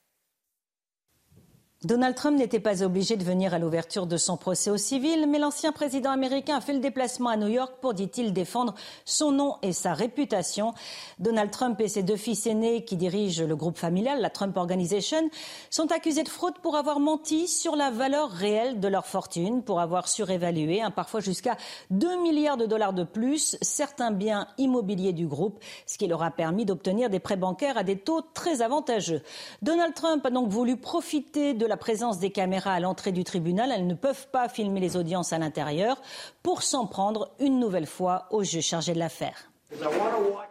Donald 1.85 2.15
Trump 2.15 2.39
n'était 2.39 2.59
pas 2.59 2.81
obligé 2.81 3.15
de 3.15 3.23
venir 3.23 3.53
à 3.53 3.59
l'ouverture 3.59 4.07
de 4.07 4.17
son 4.17 4.37
procès 4.37 4.71
au 4.71 4.77
civil, 4.77 5.27
mais 5.29 5.37
l'ancien 5.37 5.71
président 5.71 6.09
américain 6.09 6.57
a 6.57 6.61
fait 6.61 6.73
le 6.73 6.79
déplacement 6.79 7.29
à 7.29 7.37
New 7.37 7.47
York 7.47 7.75
pour, 7.79 7.93
dit-il, 7.93 8.33
défendre 8.33 8.73
son 9.05 9.31
nom 9.31 9.57
et 9.61 9.71
sa 9.71 9.93
réputation. 9.93 10.73
Donald 11.19 11.51
Trump 11.51 11.79
et 11.79 11.87
ses 11.87 12.01
deux 12.01 12.15
fils 12.15 12.47
aînés 12.47 12.83
qui 12.85 12.97
dirigent 12.97 13.43
le 13.43 13.55
groupe 13.55 13.77
familial, 13.77 14.19
la 14.19 14.31
Trump 14.31 14.57
Organization, 14.57 15.29
sont 15.69 15.91
accusés 15.91 16.23
de 16.23 16.29
fraude 16.29 16.55
pour 16.63 16.75
avoir 16.75 16.99
menti 16.99 17.47
sur 17.47 17.75
la 17.75 17.91
valeur 17.91 18.31
réelle 18.31 18.79
de 18.79 18.87
leur 18.87 19.05
fortune, 19.05 19.61
pour 19.61 19.79
avoir 19.79 20.07
surévalué, 20.07 20.81
hein, 20.81 20.89
parfois 20.89 21.19
jusqu'à 21.19 21.55
2 21.91 22.19
milliards 22.19 22.57
de 22.57 22.65
dollars 22.65 22.93
de 22.93 23.03
plus, 23.03 23.57
certains 23.61 24.09
biens 24.09 24.47
immobiliers 24.57 25.13
du 25.13 25.27
groupe, 25.27 25.59
ce 25.85 25.99
qui 25.99 26.07
leur 26.07 26.23
a 26.23 26.31
permis 26.31 26.65
d'obtenir 26.65 27.11
des 27.11 27.19
prêts 27.19 27.37
bancaires 27.37 27.77
à 27.77 27.83
des 27.83 27.99
taux 27.99 28.21
très 28.33 28.63
avantageux. 28.63 29.21
Donald 29.61 29.93
Trump 29.93 30.25
a 30.25 30.31
donc 30.31 30.49
voulu 30.49 30.77
profiter 30.77 31.53
de 31.53 31.67
la 31.67 31.74
la 31.75 31.77
présence 31.77 32.19
des 32.19 32.29
caméras 32.29 32.71
à 32.71 32.79
l'entrée 32.79 33.11
du 33.11 33.25
tribunal. 33.25 33.69
Elles 33.69 33.85
ne 33.85 33.95
peuvent 33.95 34.29
pas 34.31 34.47
filmer 34.47 34.79
les 34.79 34.95
audiences 34.95 35.33
à 35.33 35.39
l'intérieur 35.39 36.01
pour 36.41 36.63
s'en 36.63 36.87
prendre 36.87 37.33
une 37.37 37.59
nouvelle 37.59 37.85
fois 37.85 38.27
au 38.31 38.43
juge 38.45 38.63
chargé 38.63 38.93
de 38.93 38.99
l'affaire. 38.99 39.51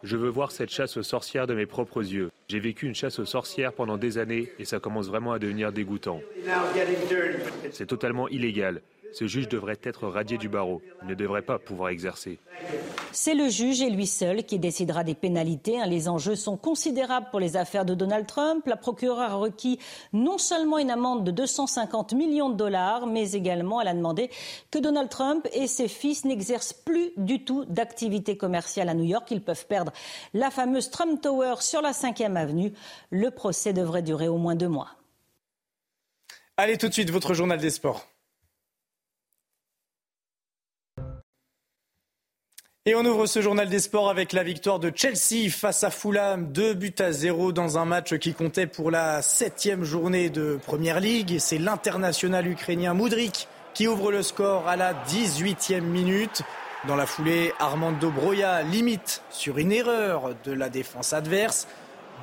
Je 0.03 0.19
veux 0.19 0.29
voir 0.29 0.53
cette 0.53 0.69
chasse 0.69 0.99
aux 0.99 1.03
sorcières 1.03 1.47
de 1.47 1.55
mes 1.55 1.65
propres 1.65 2.03
yeux. 2.03 2.31
J'ai 2.49 2.61
vécu 2.61 2.87
une 2.87 2.95
chasse 2.95 3.19
aux 3.21 3.25
sorcières 3.25 3.73
pendant 3.73 3.97
des 3.97 4.19
années 4.19 4.53
et 4.59 4.67
ça 4.67 4.81
commence 4.81 5.07
vraiment 5.07 5.33
à 5.33 5.39
devenir 5.39 5.73
dégoûtant. 5.73 6.21
C'est 7.73 7.87
totalement 7.87 8.29
illégal. 8.29 8.83
Ce 9.15 9.29
juge 9.29 9.49
devrait 9.49 9.79
être 9.85 10.09
radié 10.09 10.39
du 10.39 10.49
barreau. 10.49 10.83
Il 11.03 11.09
ne 11.09 11.15
devrait 11.15 11.43
pas 11.43 11.61
pouvoir 11.61 11.91
exercer. 11.91 12.41
C'est 13.13 13.35
le 13.35 13.49
juge 13.49 13.81
et 13.81 13.89
lui 13.89 14.09
seul 14.09 14.43
qui 14.43 14.59
décidera 14.59 15.05
des 15.05 15.15
pénalités. 15.15 15.81
Hein. 15.81 15.87
Les 15.87 16.09
enjeux 16.09 16.35
sont 16.35 16.57
considérables 16.57 17.29
pour 17.31 17.39
les 17.39 17.57
affaires 17.57 17.85
de 17.85 17.95
Donald 17.95 18.27
Trump. 18.27 18.67
La 18.67 18.77
procureure 18.77 19.21
a 19.21 19.35
requis 19.37 19.79
non 20.13 20.37
seulement 20.37 20.79
une 20.79 20.91
amende 20.91 21.23
de 21.23 21.31
250 21.31 22.13
millions 22.15 22.51
de 22.51 22.57
dollars, 22.57 23.07
mais 23.07 23.33
également 23.33 23.81
elle 23.81 23.87
a 23.87 23.95
demandé 23.95 24.31
que 24.73 24.81
Donald 24.81 25.09
Trump 25.09 25.47
et 25.53 25.69
ses 25.69 25.87
fils 25.87 26.25
n'exercent 26.25 26.73
plus 26.73 27.13
du 27.17 27.45
tout 27.45 27.65
d'activité 27.67 28.37
commerciale 28.37 28.89
à 28.89 28.95
New 28.95 29.05
York. 29.05 29.31
Ils 29.31 29.43
peuvent 29.43 29.67
perdre 29.69 29.93
la 30.33 30.51
fameuse 30.51 30.91
Trump 30.91 31.21
Tower 31.21 31.55
sur 31.61 31.83
la 31.83 31.93
5e 31.93 32.35
avenue. 32.35 32.73
Le 33.11 33.31
procès 33.31 33.73
devrait 33.73 34.03
durer 34.03 34.27
au 34.27 34.39
moins 34.39 34.57
deux 34.57 34.67
mois. 34.67 34.89
Allez 36.57 36.79
tout 36.79 36.89
de 36.89 36.93
suite, 36.95 37.11
votre 37.11 37.33
journal 37.35 37.61
des 37.61 37.71
sports. 37.71 38.09
Et 42.87 42.95
on 42.95 43.03
ouvre 43.07 43.25
ce 43.25 43.41
journal 43.41 43.71
des 43.71 43.79
sports 43.79 44.11
avec 44.11 44.35
la 44.35 44.43
victoire 44.43 44.79
de 44.79 44.93
Chelsea 44.95 45.49
face 45.49 45.85
à 45.85 45.91
Fulham. 45.91 46.53
Deux 46.53 46.75
buts 46.75 46.95
à 46.99 47.13
zéro 47.13 47.51
dans 47.51 47.79
un 47.79 47.87
match 47.87 48.15
qui 48.19 48.35
comptait 48.35 48.67
pour 48.67 48.91
la 48.91 49.23
septième 49.23 49.85
journée 49.85 50.29
de 50.29 50.59
Première 50.67 51.01
Ligue. 51.01 51.39
C'est 51.39 51.57
l'international 51.57 52.47
ukrainien 52.47 52.93
Moudrik 52.93 53.49
qui 53.73 53.89
ouvre 53.89 54.13
le 54.13 54.23
score 54.23 54.69
à 54.69 54.77
la 54.77 54.93
18e 54.93 55.81
minute. 55.81 56.43
Dans 56.87 56.95
la 56.95 57.07
foulée, 57.07 57.55
Armando 57.59 58.11
Broya 58.11 58.63
limite 58.63 59.23
sur 59.31 59.57
une 59.57 59.73
erreur 59.73 60.35
de 60.45 60.53
la 60.53 60.69
défense 60.69 61.15
adverse. 61.15 61.67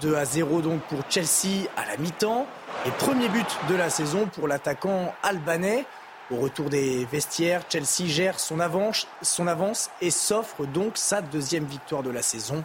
2 0.02 0.14
à 0.14 0.26
0 0.26 0.62
donc 0.62 0.82
pour 0.82 1.00
Chelsea 1.10 1.66
à 1.76 1.88
la 1.88 1.98
mi-temps. 1.98 2.46
Et 2.86 2.92
premier 2.92 3.30
but 3.30 3.48
de 3.68 3.74
la 3.74 3.90
saison 3.90 4.28
pour 4.28 4.48
l'attaquant 4.48 5.12
albanais. 5.24 5.86
Au 6.32 6.38
retour 6.38 6.70
des 6.70 7.04
vestiaires, 7.06 7.64
Chelsea 7.68 8.08
gère 8.08 8.40
son 8.40 8.62
avance, 8.62 9.90
et 10.02 10.12
s'offre 10.12 10.66
donc 10.66 10.98
sa 10.98 11.22
deuxième 11.22 11.66
victoire 11.66 12.04
de 12.04 12.10
la 12.10 12.22
saison. 12.22 12.64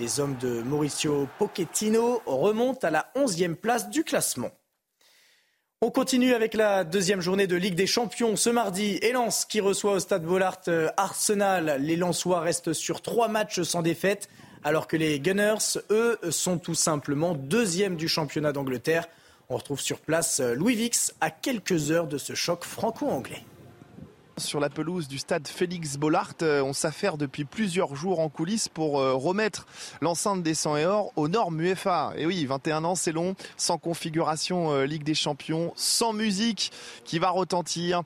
Les 0.00 0.18
hommes 0.18 0.34
de 0.40 0.62
Mauricio 0.62 1.28
Pochettino 1.38 2.22
remontent 2.26 2.84
à 2.84 2.90
la 2.90 3.12
11e 3.14 3.54
place 3.54 3.88
du 3.88 4.02
classement. 4.02 4.50
On 5.80 5.92
continue 5.92 6.34
avec 6.34 6.54
la 6.54 6.82
deuxième 6.82 7.20
journée 7.20 7.46
de 7.46 7.54
Ligue 7.54 7.76
des 7.76 7.86
Champions 7.86 8.34
ce 8.34 8.50
mardi. 8.50 8.98
Lens 9.12 9.44
qui 9.44 9.60
reçoit 9.60 9.92
au 9.92 10.00
stade 10.00 10.24
Bollard 10.24 10.62
euh, 10.66 10.88
Arsenal. 10.96 11.76
Les 11.78 11.94
Lensois 11.94 12.40
restent 12.40 12.72
sur 12.72 13.00
trois 13.00 13.28
matchs 13.28 13.62
sans 13.62 13.82
défaite, 13.82 14.28
alors 14.64 14.88
que 14.88 14.96
les 14.96 15.20
Gunners, 15.20 15.78
eux, 15.90 16.18
sont 16.30 16.58
tout 16.58 16.74
simplement 16.74 17.34
deuxièmes 17.34 17.94
du 17.94 18.08
championnat 18.08 18.52
d'Angleterre. 18.52 19.06
On 19.50 19.56
retrouve 19.56 19.80
sur 19.80 20.00
place 20.00 20.40
euh, 20.40 20.54
Louis 20.54 20.74
Vix 20.74 21.14
à 21.20 21.30
quelques 21.30 21.90
heures 21.90 22.06
de 22.06 22.16
ce 22.16 22.34
choc 22.34 22.64
franco-anglais. 22.64 23.44
Sur 24.38 24.58
la 24.58 24.70
pelouse 24.70 25.06
du 25.06 25.18
stade 25.18 25.46
Félix 25.46 25.96
Bollard, 25.98 26.32
euh, 26.42 26.62
on 26.62 26.72
s'affaire 26.72 27.18
depuis 27.18 27.44
plusieurs 27.44 27.94
jours 27.94 28.20
en 28.20 28.30
coulisses 28.30 28.68
pour 28.68 28.98
euh, 28.98 29.12
remettre 29.12 29.66
l'enceinte 30.00 30.42
des 30.42 30.54
100 30.54 30.78
et 30.78 30.86
or 30.86 31.12
aux 31.16 31.28
normes 31.28 31.60
UEFA. 31.60 32.14
Et 32.16 32.24
oui, 32.24 32.46
21 32.46 32.84
ans, 32.84 32.94
c'est 32.94 33.12
long, 33.12 33.36
sans 33.58 33.76
configuration 33.76 34.82
Ligue 34.82 35.04
des 35.04 35.14
Champions, 35.14 35.72
sans 35.76 36.14
musique 36.14 36.72
qui 37.04 37.18
va 37.18 37.28
retentir 37.28 38.02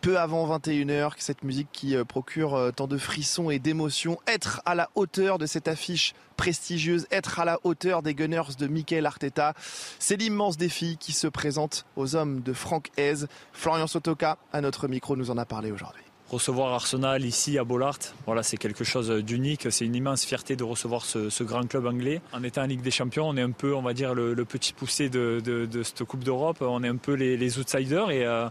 peu 0.00 0.18
avant 0.18 0.48
21h, 0.58 1.12
cette 1.18 1.44
musique 1.44 1.68
qui 1.72 1.94
euh, 1.94 2.04
procure 2.04 2.54
euh, 2.54 2.70
tant 2.70 2.86
de 2.86 2.98
frissons 2.98 3.50
et 3.50 3.58
d'émotions. 3.58 4.18
Être 4.26 4.62
à 4.64 4.74
la 4.74 4.90
hauteur 4.94 5.38
de 5.38 5.46
cette 5.46 5.68
affiche 5.68 6.14
prestigieuse, 6.36 7.06
être 7.10 7.38
à 7.38 7.44
la 7.44 7.58
hauteur 7.64 8.02
des 8.02 8.14
Gunners 8.14 8.56
de 8.58 8.66
Michael 8.66 9.06
Arteta, 9.06 9.54
c'est 9.98 10.16
l'immense 10.16 10.56
défi 10.56 10.96
qui 10.98 11.12
se 11.12 11.26
présente 11.26 11.84
aux 11.96 12.16
hommes 12.16 12.40
de 12.40 12.52
Franck 12.52 12.90
Hez. 12.96 13.26
Florian 13.52 13.86
Sotoka, 13.86 14.38
à 14.52 14.60
notre 14.60 14.88
micro, 14.88 15.16
nous 15.16 15.30
en 15.30 15.38
a 15.38 15.44
parlé 15.44 15.70
aujourd'hui 15.70 16.02
recevoir 16.30 16.72
Arsenal 16.72 17.24
ici 17.24 17.58
à 17.58 17.64
Bollard, 17.64 17.98
voilà, 18.24 18.42
c'est 18.42 18.56
quelque 18.56 18.84
chose 18.84 19.10
d'unique. 19.10 19.66
C'est 19.70 19.84
une 19.84 19.96
immense 19.96 20.24
fierté 20.24 20.56
de 20.56 20.64
recevoir 20.64 21.04
ce, 21.04 21.42
grand 21.42 21.66
club 21.66 21.86
anglais. 21.86 22.20
En 22.32 22.42
étant 22.42 22.62
en 22.62 22.66
Ligue 22.66 22.82
des 22.82 22.90
Champions, 22.90 23.28
on 23.28 23.36
est 23.36 23.42
un 23.42 23.50
peu, 23.50 23.74
on 23.74 23.82
va 23.82 23.92
dire, 23.92 24.14
le, 24.14 24.44
petit 24.44 24.72
poussé 24.72 25.08
de, 25.08 25.68
cette 25.82 26.04
Coupe 26.04 26.24
d'Europe. 26.24 26.58
On 26.60 26.82
est 26.84 26.88
un 26.88 26.96
peu 26.96 27.14
les, 27.14 27.58
outsiders 27.58 28.10
et 28.10 28.24
euh, 28.24 28.48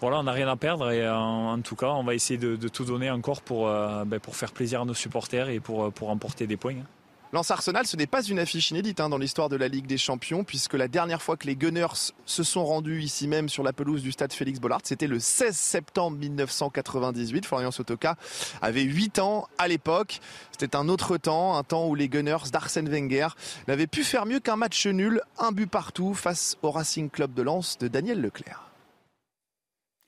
voilà, 0.00 0.18
on 0.18 0.22
n'a 0.22 0.32
rien 0.32 0.48
à 0.48 0.56
perdre 0.56 0.90
et 0.90 1.08
en, 1.08 1.60
tout 1.60 1.76
cas, 1.76 1.88
on 1.88 2.04
va 2.04 2.14
essayer 2.14 2.38
de, 2.38 2.56
tout 2.68 2.84
donner 2.84 3.10
encore 3.10 3.42
pour, 3.42 3.66
ben, 3.66 4.18
pour 4.20 4.36
faire 4.36 4.52
plaisir 4.52 4.80
à 4.80 4.84
nos 4.84 4.94
supporters 4.94 5.48
et 5.48 5.60
pour, 5.60 5.92
pour 5.92 6.08
remporter 6.08 6.46
des 6.46 6.56
points. 6.56 6.76
Lance 7.32 7.52
Arsenal, 7.52 7.86
ce 7.86 7.96
n'est 7.96 8.08
pas 8.08 8.24
une 8.24 8.40
affiche 8.40 8.72
inédite 8.72 8.98
hein, 8.98 9.08
dans 9.08 9.16
l'histoire 9.16 9.48
de 9.48 9.54
la 9.54 9.68
Ligue 9.68 9.86
des 9.86 9.98
Champions, 9.98 10.42
puisque 10.42 10.74
la 10.74 10.88
dernière 10.88 11.22
fois 11.22 11.36
que 11.36 11.46
les 11.46 11.54
Gunners 11.54 12.12
se 12.26 12.42
sont 12.42 12.64
rendus 12.64 13.02
ici 13.02 13.28
même 13.28 13.48
sur 13.48 13.62
la 13.62 13.72
pelouse 13.72 14.02
du 14.02 14.10
stade 14.10 14.32
Félix 14.32 14.58
Bollard, 14.58 14.80
c'était 14.82 15.06
le 15.06 15.20
16 15.20 15.54
septembre 15.54 16.16
1998. 16.18 17.46
Florian 17.46 17.70
Sotoka 17.70 18.16
avait 18.60 18.82
8 18.82 19.20
ans 19.20 19.46
à 19.58 19.68
l'époque. 19.68 20.18
C'était 20.50 20.74
un 20.74 20.88
autre 20.88 21.18
temps, 21.18 21.56
un 21.56 21.62
temps 21.62 21.86
où 21.86 21.94
les 21.94 22.08
Gunners 22.08 22.50
d'Arsène 22.52 22.88
Wenger 22.88 23.28
n'avaient 23.68 23.86
pu 23.86 24.02
faire 24.02 24.26
mieux 24.26 24.40
qu'un 24.40 24.56
match 24.56 24.84
nul, 24.88 25.20
un 25.38 25.52
but 25.52 25.70
partout 25.70 26.14
face 26.14 26.56
au 26.62 26.72
Racing 26.72 27.10
Club 27.10 27.32
de 27.32 27.42
Lens 27.42 27.78
de 27.78 27.86
Daniel 27.86 28.20
Leclerc. 28.20 28.69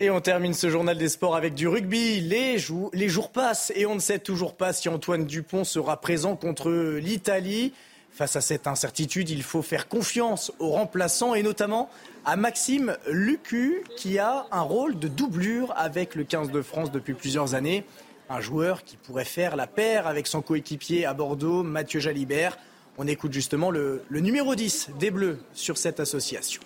Et 0.03 0.11
on 0.11 0.21
termine 0.21 0.53
ce 0.53 0.69
journal 0.69 0.99
des 0.99 1.09
sports 1.09 1.37
avec 1.37 1.55
du 1.55 1.69
rugby. 1.69 2.21
Les, 2.21 2.59
jours 2.59 3.31
passent 3.31 3.71
et 3.77 3.87
on 3.87 3.95
ne 3.95 4.01
sait 4.01 4.19
toujours 4.19 4.57
pas 4.57 4.73
si 4.73 4.89
Antoine 4.89 5.27
Dupont 5.27 5.63
sera 5.63 6.01
présent 6.01 6.35
contre 6.35 6.73
l'Italie. 6.99 7.73
Face 8.11 8.35
à 8.35 8.41
cette 8.41 8.67
incertitude, 8.67 9.31
il 9.31 9.45
faut 9.45 9.63
faire 9.63 9.87
confiance 9.87 10.51
aux 10.59 10.71
remplaçants 10.71 11.37
et 11.37 11.45
notamment 11.45 11.89
à 12.25 12.35
Maxime 12.35 12.97
Lucu 13.09 13.85
qui 13.97 14.19
a 14.19 14.47
un 14.51 14.63
rôle 14.63 14.99
de 14.99 15.07
doublure 15.07 15.73
avec 15.77 16.17
le 16.17 16.25
15 16.25 16.51
de 16.51 16.63
France 16.63 16.91
depuis 16.91 17.15
plusieurs 17.15 17.55
années. 17.55 17.85
Un 18.29 18.41
joueur 18.41 18.83
qui 18.83 18.97
pourrait 18.97 19.25
faire 19.25 19.55
la 19.55 19.69
paire 19.69 20.09
avec 20.09 20.27
son 20.27 20.43
coéquipier 20.43 21.07
à 21.07 21.15
Bordeaux, 21.15 21.63
Mathieu 21.63 22.01
Jalibert. 22.01 22.59
On 22.99 23.07
écoute 23.07 23.33
justement 23.33 23.71
le, 23.71 24.03
numéro 24.11 24.57
10 24.57 24.91
des 24.99 25.13
Bleus 25.13 25.39
sur 25.53 25.79
cette 25.79 26.01
association. 26.01 26.61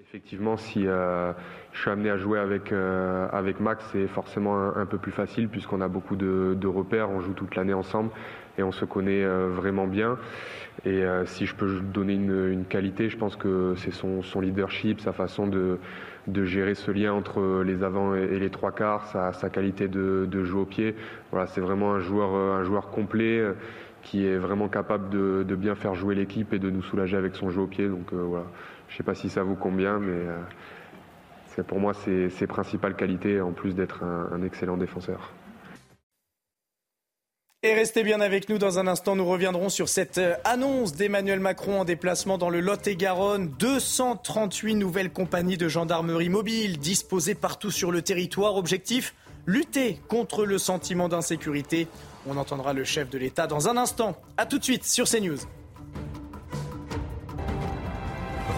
Effectivement, 0.00 0.56
si... 0.56 0.86
Euh, 0.86 1.34
je 1.78 1.82
suis 1.82 1.90
amené 1.92 2.10
à 2.10 2.16
jouer 2.16 2.40
avec, 2.40 2.72
euh, 2.72 3.28
avec 3.30 3.60
Max, 3.60 3.88
c'est 3.92 4.08
forcément 4.08 4.76
un, 4.76 4.84
peu 4.84 4.98
plus 4.98 5.12
facile 5.12 5.48
puisqu'on 5.48 5.80
a 5.80 5.86
beaucoup 5.86 6.16
de, 6.16 6.66
repères, 6.66 7.08
on 7.08 7.20
joue 7.20 7.34
toute 7.34 7.54
l'année 7.54 7.72
ensemble 7.72 8.10
et 8.58 8.64
on 8.64 8.72
se 8.72 8.84
connaît 8.84 9.22
euh, 9.22 9.48
vraiment 9.48 9.86
bien. 9.86 10.18
Et 10.84 11.04
euh, 11.04 11.24
si 11.24 11.46
je 11.46 11.54
peux 11.54 11.78
donner 11.78 12.14
une, 12.14 12.64
qualité, 12.68 13.08
je 13.08 13.16
pense 13.16 13.36
que 13.36 13.74
c'est 13.76 13.92
son, 13.92 14.40
leadership, 14.40 15.00
sa 15.00 15.12
façon 15.12 15.46
de, 15.46 15.78
de, 16.26 16.44
gérer 16.44 16.74
ce 16.74 16.90
lien 16.90 17.12
entre 17.12 17.62
les 17.62 17.84
avants 17.84 18.12
et, 18.16 18.40
les 18.40 18.50
trois 18.50 18.72
quarts, 18.72 19.06
sa, 19.06 19.48
qualité 19.48 19.86
de, 19.86 20.26
de, 20.28 20.42
jouer 20.42 20.62
au 20.62 20.66
pied. 20.66 20.96
Voilà, 21.30 21.46
c'est 21.46 21.60
vraiment 21.60 21.94
un 21.94 22.00
joueur, 22.00 22.34
un 22.34 22.64
joueur 22.64 22.90
complet 22.90 23.40
qui 24.02 24.26
est 24.26 24.36
vraiment 24.36 24.66
capable 24.66 25.10
de, 25.10 25.44
de 25.46 25.54
bien 25.54 25.76
faire 25.76 25.94
jouer 25.94 26.16
l'équipe 26.16 26.52
et 26.52 26.58
de 26.58 26.70
nous 26.70 26.82
soulager 26.82 27.16
avec 27.16 27.36
son 27.36 27.50
jeu 27.50 27.60
au 27.60 27.68
pied. 27.68 27.86
Donc 27.86 28.12
voilà, 28.12 28.46
je 28.88 28.94
ne 28.94 28.96
sais 28.96 29.04
pas 29.04 29.14
si 29.14 29.28
ça 29.28 29.44
vaut 29.44 29.56
combien, 29.56 30.00
mais 30.00 30.26
pour 31.62 31.80
moi 31.80 31.92
ses, 31.94 32.46
principales 32.46 32.96
qualités, 32.96 33.40
en 33.40 33.52
plus 33.52 33.74
d'être 33.74 34.02
un, 34.02 34.42
excellent 34.42 34.76
défenseur. 34.76 35.32
Et 37.64 37.74
restez 37.74 38.04
bien 38.04 38.20
avec 38.20 38.48
nous 38.48 38.58
dans 38.58 38.78
un 38.78 38.86
instant, 38.86 39.16
nous 39.16 39.26
reviendrons 39.26 39.68
sur 39.68 39.88
cette 39.88 40.18
euh, 40.18 40.36
annonce 40.44 40.94
d'Emmanuel 40.94 41.40
Macron 41.40 41.80
en 41.80 41.84
déplacement 41.84 42.38
dans 42.38 42.50
le 42.50 42.60
Lot-et-Garonne. 42.60 43.48
238 43.58 44.76
nouvelles 44.76 45.12
compagnies 45.12 45.56
de 45.56 45.68
gendarmerie 45.68 46.28
mobile 46.28 46.78
disposées 46.78 47.34
partout 47.34 47.72
sur 47.72 47.90
le 47.90 48.00
territoire. 48.00 48.54
Objectif 48.54 49.12
lutter 49.44 49.98
contre 50.06 50.44
le 50.44 50.56
sentiment 50.56 51.08
d'insécurité. 51.08 51.88
On 52.28 52.36
entendra 52.36 52.74
le 52.74 52.84
chef 52.84 53.10
de 53.10 53.18
l'État 53.18 53.48
dans 53.48 53.68
un 53.68 53.76
instant. 53.76 54.16
A 54.36 54.46
tout 54.46 54.58
de 54.58 54.64
suite 54.64 54.84
sur 54.84 55.08
CNews. 55.08 55.38